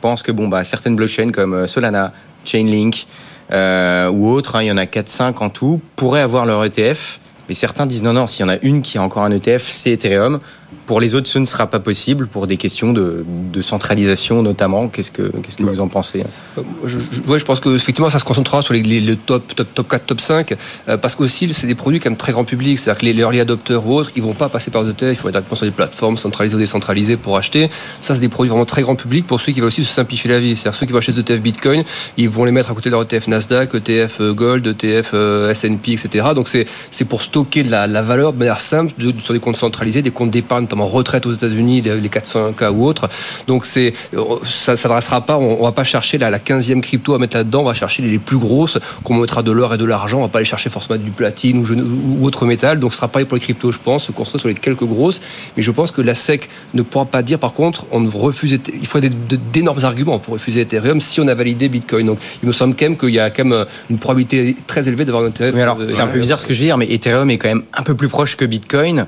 pensent 0.00 0.22
que 0.22 0.32
bon, 0.32 0.48
bah, 0.48 0.64
certaines 0.64 0.96
blockchains 0.96 1.30
comme 1.30 1.54
euh, 1.54 1.66
Solana, 1.66 2.12
Chainlink 2.44 3.06
euh, 3.52 4.10
ou 4.10 4.28
autres, 4.30 4.56
hein, 4.56 4.62
il 4.62 4.66
y 4.66 4.72
en 4.72 4.76
a 4.76 4.84
4-5 4.84 5.42
en 5.42 5.50
tout, 5.50 5.80
pourraient 5.96 6.20
avoir 6.20 6.44
leur 6.44 6.64
ETF. 6.64 7.20
Mais 7.48 7.54
certains 7.54 7.86
disent 7.86 8.02
non, 8.02 8.12
non, 8.12 8.26
s'il 8.26 8.44
y 8.44 8.48
en 8.48 8.52
a 8.52 8.58
une 8.62 8.82
qui 8.82 8.98
a 8.98 9.02
encore 9.02 9.24
un 9.24 9.30
ETF, 9.30 9.66
c'est 9.68 9.92
Ethereum. 9.92 10.38
Pour 10.86 11.00
les 11.00 11.14
autres, 11.14 11.28
ce 11.28 11.38
ne 11.38 11.44
sera 11.44 11.66
pas 11.66 11.80
possible 11.80 12.26
pour 12.26 12.46
des 12.46 12.56
questions 12.56 12.92
de, 12.92 13.24
de 13.26 13.62
centralisation 13.62 14.42
notamment. 14.42 14.88
Qu'est-ce 14.88 15.10
que, 15.10 15.22
qu'est-ce 15.22 15.56
que 15.56 15.62
ouais. 15.62 15.72
vous 15.72 15.80
en 15.80 15.88
pensez? 15.88 16.24
je, 16.84 16.98
je, 16.98 17.30
ouais, 17.30 17.38
je 17.38 17.44
pense 17.44 17.60
qu'effectivement, 17.60 18.10
ça 18.10 18.18
se 18.18 18.24
concentrera 18.24 18.62
sur 18.62 18.74
les, 18.74 18.82
les, 18.82 19.00
les 19.00 19.16
top, 19.16 19.54
top, 19.54 19.68
top 19.74 19.88
4, 19.88 20.06
top 20.06 20.20
5, 20.20 20.54
euh, 20.88 20.96
parce 20.96 21.14
qu'aussi, 21.14 21.52
c'est 21.54 21.66
des 21.66 21.74
produits 21.74 22.00
quand 22.00 22.10
même 22.10 22.16
très 22.16 22.32
grand 22.32 22.44
public. 22.44 22.78
C'est-à-dire 22.78 23.00
que 23.00 23.06
les, 23.06 23.12
les 23.12 23.22
early 23.22 23.40
adopters 23.40 23.86
ou 23.86 23.94
autres, 23.94 24.10
ils 24.16 24.22
vont 24.22 24.34
pas 24.34 24.48
passer 24.48 24.70
par 24.70 24.84
des 24.84 24.90
ETF, 24.90 25.02
il 25.10 25.16
faut 25.16 25.28
être 25.28 25.34
directement 25.34 25.56
sur 25.56 25.66
des 25.66 25.72
plateformes 25.72 26.16
centralisées 26.16 26.56
ou 26.56 26.58
décentralisées 26.58 27.16
pour 27.16 27.36
acheter. 27.36 27.70
Ça, 28.02 28.14
c'est 28.14 28.20
des 28.20 28.28
produits 28.28 28.50
vraiment 28.50 28.66
très 28.66 28.82
grand 28.82 28.96
public 28.96 29.26
pour 29.26 29.40
ceux 29.40 29.52
qui 29.52 29.60
veulent 29.60 29.68
aussi 29.68 29.84
se 29.84 29.92
simplifier 29.92 30.30
la 30.30 30.40
vie. 30.40 30.56
C'est-à-dire 30.56 30.78
ceux 30.78 30.86
qui 30.86 30.92
vont 30.92 30.98
acheter 30.98 31.12
des 31.12 31.20
ETF 31.20 31.40
Bitcoin, 31.40 31.84
ils 32.16 32.28
vont 32.28 32.44
les 32.44 32.52
mettre 32.52 32.70
à 32.70 32.74
côté 32.74 32.90
de 32.90 32.94
leur 32.94 33.02
ETF 33.02 33.28
Nasdaq, 33.28 33.74
ETF 33.74 34.20
Gold, 34.32 34.66
ETF 34.66 35.10
euh, 35.14 35.50
S&P, 35.50 35.92
etc. 35.92 36.26
Donc 36.34 36.48
c'est, 36.48 36.66
c'est 36.90 37.04
pour 37.04 37.22
stocker 37.22 37.62
de 37.62 37.70
la, 37.70 37.86
la 37.86 38.02
valeur 38.02 38.32
de 38.32 38.38
manière 38.38 38.60
simple 38.60 38.92
de, 38.98 39.18
sur 39.20 39.34
des 39.34 39.40
comptes 39.40 39.56
centralisés, 39.56 40.02
des 40.02 40.10
comptes 40.10 40.30
d'épargne 40.30 40.57
d'épargne, 40.60 40.64
notamment 40.64 40.86
retraite 40.86 41.26
aux 41.26 41.32
États-Unis, 41.32 41.82
les 41.82 42.08
401k 42.08 42.70
ou 42.70 42.84
autres. 42.84 43.08
Donc 43.46 43.66
c'est 43.66 43.92
ça 44.44 44.76
s'adressera 44.76 45.20
pas, 45.20 45.38
on, 45.38 45.62
va 45.62 45.72
pas 45.72 45.84
chercher 45.84 46.18
la, 46.18 46.30
la 46.30 46.38
15e 46.38 46.80
crypto 46.80 47.14
à 47.14 47.18
mettre 47.18 47.36
là-dedans, 47.36 47.60
on 47.60 47.64
va 47.64 47.74
chercher 47.74 48.02
les, 48.02 48.18
plus 48.18 48.38
grosses, 48.38 48.78
qu'on 49.04 49.14
mettra 49.14 49.42
de 49.42 49.52
l'or 49.52 49.74
et 49.74 49.78
de 49.78 49.84
l'argent, 49.84 50.18
on 50.18 50.22
va 50.22 50.28
pas 50.28 50.38
aller 50.38 50.46
chercher 50.46 50.70
forcément 50.70 50.98
du 50.98 51.10
platine 51.10 51.58
ou, 51.58 52.22
ou 52.22 52.26
autre 52.26 52.46
métal. 52.46 52.78
Donc 52.78 52.92
ce 52.92 52.98
sera 52.98 53.08
pareil 53.08 53.26
pour 53.26 53.36
les 53.36 53.40
cryptos, 53.40 53.72
je 53.72 53.78
pense, 53.78 54.04
se 54.04 54.12
construire 54.12 54.40
sur 54.40 54.48
les 54.48 54.54
quelques 54.54 54.84
grosses. 54.84 55.20
Mais 55.56 55.62
je 55.62 55.70
pense 55.70 55.90
que 55.90 56.02
la 56.02 56.14
SEC 56.14 56.48
ne 56.74 56.82
pourra 56.82 57.06
pas 57.06 57.22
dire, 57.22 57.38
par 57.38 57.52
contre, 57.52 57.86
on 57.90 58.06
refuse, 58.06 58.58
il 58.72 58.86
faut 58.86 59.00
d'énormes 59.00 59.84
arguments 59.84 60.18
pour 60.18 60.34
refuser 60.34 60.62
Ethereum 60.62 61.00
si 61.00 61.20
on 61.20 61.28
a 61.28 61.34
validé 61.34 61.68
Bitcoin. 61.68 62.06
Donc 62.06 62.18
il 62.42 62.46
me 62.46 62.52
semble 62.52 62.74
quand 62.74 62.86
même 62.86 62.98
qu'il 62.98 63.10
y 63.10 63.20
a 63.20 63.30
quand 63.30 63.44
même 63.44 63.66
une 63.90 63.98
probabilité 63.98 64.56
très 64.66 64.88
élevée 64.88 65.04
d'avoir 65.04 65.24
un 65.24 65.28
intérêt. 65.28 65.52
Mais 65.52 65.62
alors, 65.62 65.78
c'est 65.86 66.00
un 66.00 66.06
peu 66.06 66.18
bizarre 66.18 66.40
ce 66.40 66.46
que 66.46 66.54
je 66.54 66.60
veux 66.60 66.66
dire, 66.66 66.78
mais 66.78 66.92
Ethereum 66.92 67.30
est 67.30 67.38
quand 67.38 67.48
même 67.48 67.62
un 67.72 67.82
peu 67.82 67.94
plus 67.94 68.08
proche 68.08 68.36
que 68.36 68.44
Bitcoin. 68.44 69.06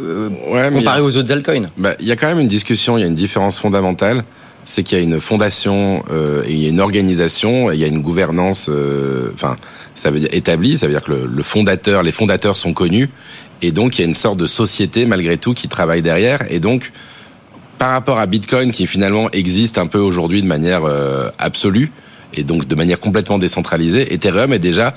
Euh, 0.00 0.70
comparé 0.70 1.00
aux 1.00 1.16
autres 1.16 1.32
altcoins. 1.32 1.66
Bah, 1.76 1.94
il 2.00 2.06
y 2.06 2.12
a 2.12 2.16
quand 2.16 2.28
même 2.28 2.40
une 2.40 2.48
discussion, 2.48 2.98
il 2.98 3.00
y 3.00 3.04
a 3.04 3.06
une 3.06 3.14
différence 3.14 3.58
fondamentale 3.58 4.24
c'est 4.68 4.82
qu'il 4.82 4.98
y 4.98 5.00
a 5.00 5.04
une 5.04 5.18
fondation 5.18 6.04
euh, 6.10 6.44
et 6.44 6.52
il 6.52 6.58
y 6.58 6.66
a 6.66 6.68
une 6.68 6.80
organisation, 6.80 7.72
et 7.72 7.74
il 7.74 7.80
y 7.80 7.84
a 7.84 7.86
une 7.86 8.02
gouvernance, 8.02 8.66
euh, 8.68 9.30
enfin, 9.32 9.56
ça 9.94 10.10
veut 10.10 10.18
dire 10.18 10.28
établie, 10.30 10.76
ça 10.76 10.86
veut 10.86 10.92
dire 10.92 11.02
que 11.02 11.12
le, 11.12 11.26
le, 11.26 11.42
fondateur, 11.42 12.02
les 12.02 12.12
fondateurs 12.12 12.58
sont 12.58 12.74
connus, 12.74 13.08
et 13.62 13.72
donc 13.72 13.96
il 13.96 14.02
y 14.02 14.04
a 14.04 14.06
une 14.06 14.14
sorte 14.14 14.38
de 14.38 14.46
société 14.46 15.06
malgré 15.06 15.38
tout 15.38 15.54
qui 15.54 15.68
travaille 15.68 16.02
derrière, 16.02 16.40
et 16.50 16.60
donc 16.60 16.92
par 17.78 17.92
rapport 17.92 18.18
à 18.18 18.26
Bitcoin 18.26 18.70
qui 18.70 18.86
finalement 18.86 19.30
existe 19.30 19.78
un 19.78 19.86
peu 19.86 19.98
aujourd'hui 19.98 20.42
de 20.42 20.46
manière 20.46 20.84
euh, 20.84 21.30
absolue 21.38 21.90
et 22.34 22.42
donc 22.42 22.66
de 22.66 22.74
manière 22.74 23.00
complètement 23.00 23.38
décentralisée, 23.38 24.12
Ethereum 24.12 24.52
est 24.52 24.58
déjà 24.58 24.94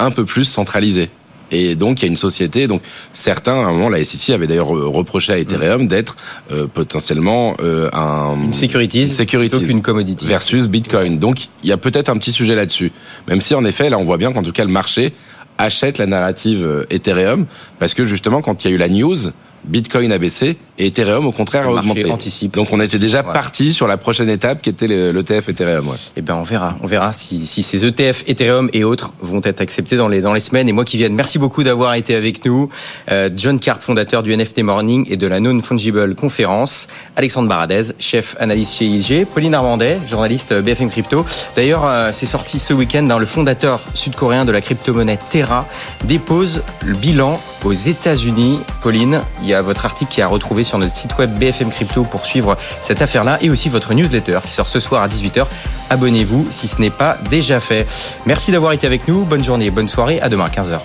un 0.00 0.10
peu 0.10 0.24
plus 0.24 0.46
centralisé. 0.46 1.10
Et 1.52 1.74
donc, 1.74 2.00
il 2.00 2.06
y 2.06 2.08
a 2.08 2.10
une 2.10 2.16
société. 2.16 2.66
Donc, 2.66 2.82
certains, 3.12 3.54
à 3.54 3.68
un 3.68 3.72
moment, 3.72 3.88
la 3.88 4.04
SEC 4.04 4.34
avait 4.34 4.46
d'ailleurs 4.46 4.68
reproché 4.68 5.32
à 5.32 5.38
Ethereum 5.38 5.86
d'être 5.86 6.16
euh, 6.50 6.66
potentiellement 6.66 7.56
euh, 7.60 7.88
un 7.92 8.36
une 8.44 8.52
security, 8.52 9.06
plutôt 9.26 9.60
qu'une 9.60 9.82
commodity 9.82 10.26
versus 10.26 10.66
Bitcoin. 10.68 11.18
Donc, 11.18 11.48
il 11.62 11.68
y 11.68 11.72
a 11.72 11.76
peut-être 11.76 12.08
un 12.08 12.16
petit 12.16 12.32
sujet 12.32 12.54
là-dessus. 12.54 12.92
Même 13.28 13.40
si, 13.40 13.54
en 13.54 13.64
effet, 13.64 13.90
là, 13.90 13.98
on 13.98 14.04
voit 14.04 14.16
bien 14.16 14.32
qu'en 14.32 14.42
tout 14.42 14.52
cas, 14.52 14.64
le 14.64 14.70
marché 14.70 15.12
achète 15.58 15.98
la 15.98 16.06
narrative 16.06 16.64
euh, 16.64 16.84
Ethereum 16.90 17.46
parce 17.78 17.94
que 17.94 18.04
justement, 18.04 18.40
quand 18.42 18.64
il 18.64 18.70
y 18.70 18.72
a 18.72 18.74
eu 18.74 18.78
la 18.78 18.88
news, 18.88 19.16
Bitcoin 19.64 20.10
a 20.12 20.18
baissé 20.18 20.56
et 20.78 20.86
Ethereum 20.86 21.26
au 21.26 21.32
contraire 21.32 21.68
a 21.68 21.72
augmenté. 21.72 22.10
Anticipe. 22.10 22.54
Donc 22.54 22.68
on 22.72 22.80
était 22.80 22.98
déjà 22.98 23.22
parti 23.22 23.72
sur 23.72 23.86
la 23.86 23.96
prochaine 23.96 24.28
étape 24.28 24.62
qui 24.62 24.70
était 24.70 24.86
l'ETF 24.86 25.48
Ethereum. 25.48 25.88
Ouais. 25.88 25.96
Eh 26.16 26.22
ben 26.22 26.34
on 26.34 26.42
verra, 26.42 26.76
on 26.82 26.86
verra 26.86 27.12
si, 27.12 27.46
si, 27.46 27.62
ces 27.62 27.84
ETF 27.84 28.24
Ethereum 28.26 28.68
et 28.72 28.84
autres 28.84 29.12
vont 29.20 29.40
être 29.44 29.60
acceptés 29.60 29.96
dans 29.96 30.08
les 30.08 30.20
dans 30.20 30.32
les 30.32 30.40
semaines 30.40 30.68
et 30.68 30.72
mois 30.72 30.84
qui 30.84 30.96
viennent. 30.96 31.14
Merci 31.14 31.38
beaucoup 31.38 31.62
d'avoir 31.62 31.94
été 31.94 32.14
avec 32.14 32.44
nous, 32.44 32.68
euh, 33.10 33.30
John 33.36 33.60
Carp, 33.60 33.82
fondateur 33.82 34.22
du 34.22 34.36
NFT 34.36 34.62
Morning 34.62 35.06
et 35.08 35.16
de 35.16 35.26
la 35.26 35.40
Non 35.40 35.60
Fungible 35.62 36.14
Conférence, 36.14 36.88
Alexandre 37.16 37.48
Baradez, 37.48 37.92
chef 37.98 38.36
analyste 38.40 38.74
chez 38.74 38.86
IG, 38.86 39.26
Pauline 39.26 39.54
Armandet, 39.54 39.98
journaliste 40.08 40.54
BFM 40.54 40.90
Crypto. 40.90 41.24
D'ailleurs, 41.56 41.84
euh, 41.84 42.10
c'est 42.12 42.26
sorti 42.26 42.58
ce 42.58 42.72
week-end 42.72 43.02
dans 43.02 43.18
le 43.18 43.26
fondateur 43.26 43.80
sud-coréen 43.94 44.44
de 44.44 44.52
la 44.52 44.60
crypto-monnaie 44.60 45.18
Terra 45.30 45.68
dépose 46.04 46.62
le 46.84 46.94
bilan 46.94 47.40
aux 47.64 47.72
États-Unis. 47.72 48.58
Pauline, 48.82 49.20
il 49.42 49.48
y 49.48 49.54
a 49.54 49.62
votre 49.62 49.84
article 49.84 50.10
qui 50.10 50.22
a 50.22 50.26
retrouvé 50.26 50.61
sur 50.64 50.78
notre 50.78 50.94
site 50.94 51.16
web 51.18 51.30
BFM 51.38 51.70
Crypto 51.70 52.04
pour 52.04 52.26
suivre 52.26 52.56
cette 52.82 53.02
affaire-là 53.02 53.38
et 53.40 53.50
aussi 53.50 53.68
votre 53.68 53.94
newsletter 53.94 54.38
qui 54.44 54.52
sort 54.52 54.68
ce 54.68 54.80
soir 54.80 55.02
à 55.02 55.08
18h. 55.08 55.46
Abonnez-vous 55.90 56.46
si 56.50 56.68
ce 56.68 56.80
n'est 56.80 56.90
pas 56.90 57.18
déjà 57.30 57.60
fait. 57.60 57.86
Merci 58.26 58.52
d'avoir 58.52 58.72
été 58.72 58.86
avec 58.86 59.08
nous. 59.08 59.24
Bonne 59.24 59.44
journée, 59.44 59.70
bonne 59.70 59.88
soirée. 59.88 60.20
À 60.20 60.28
demain, 60.28 60.46
15h. 60.46 60.78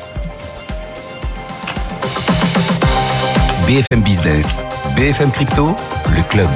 BFM 3.68 4.02
Business, 4.02 4.64
BFM 4.96 5.30
Crypto, 5.32 5.76
le 6.16 6.24
club. 6.24 6.48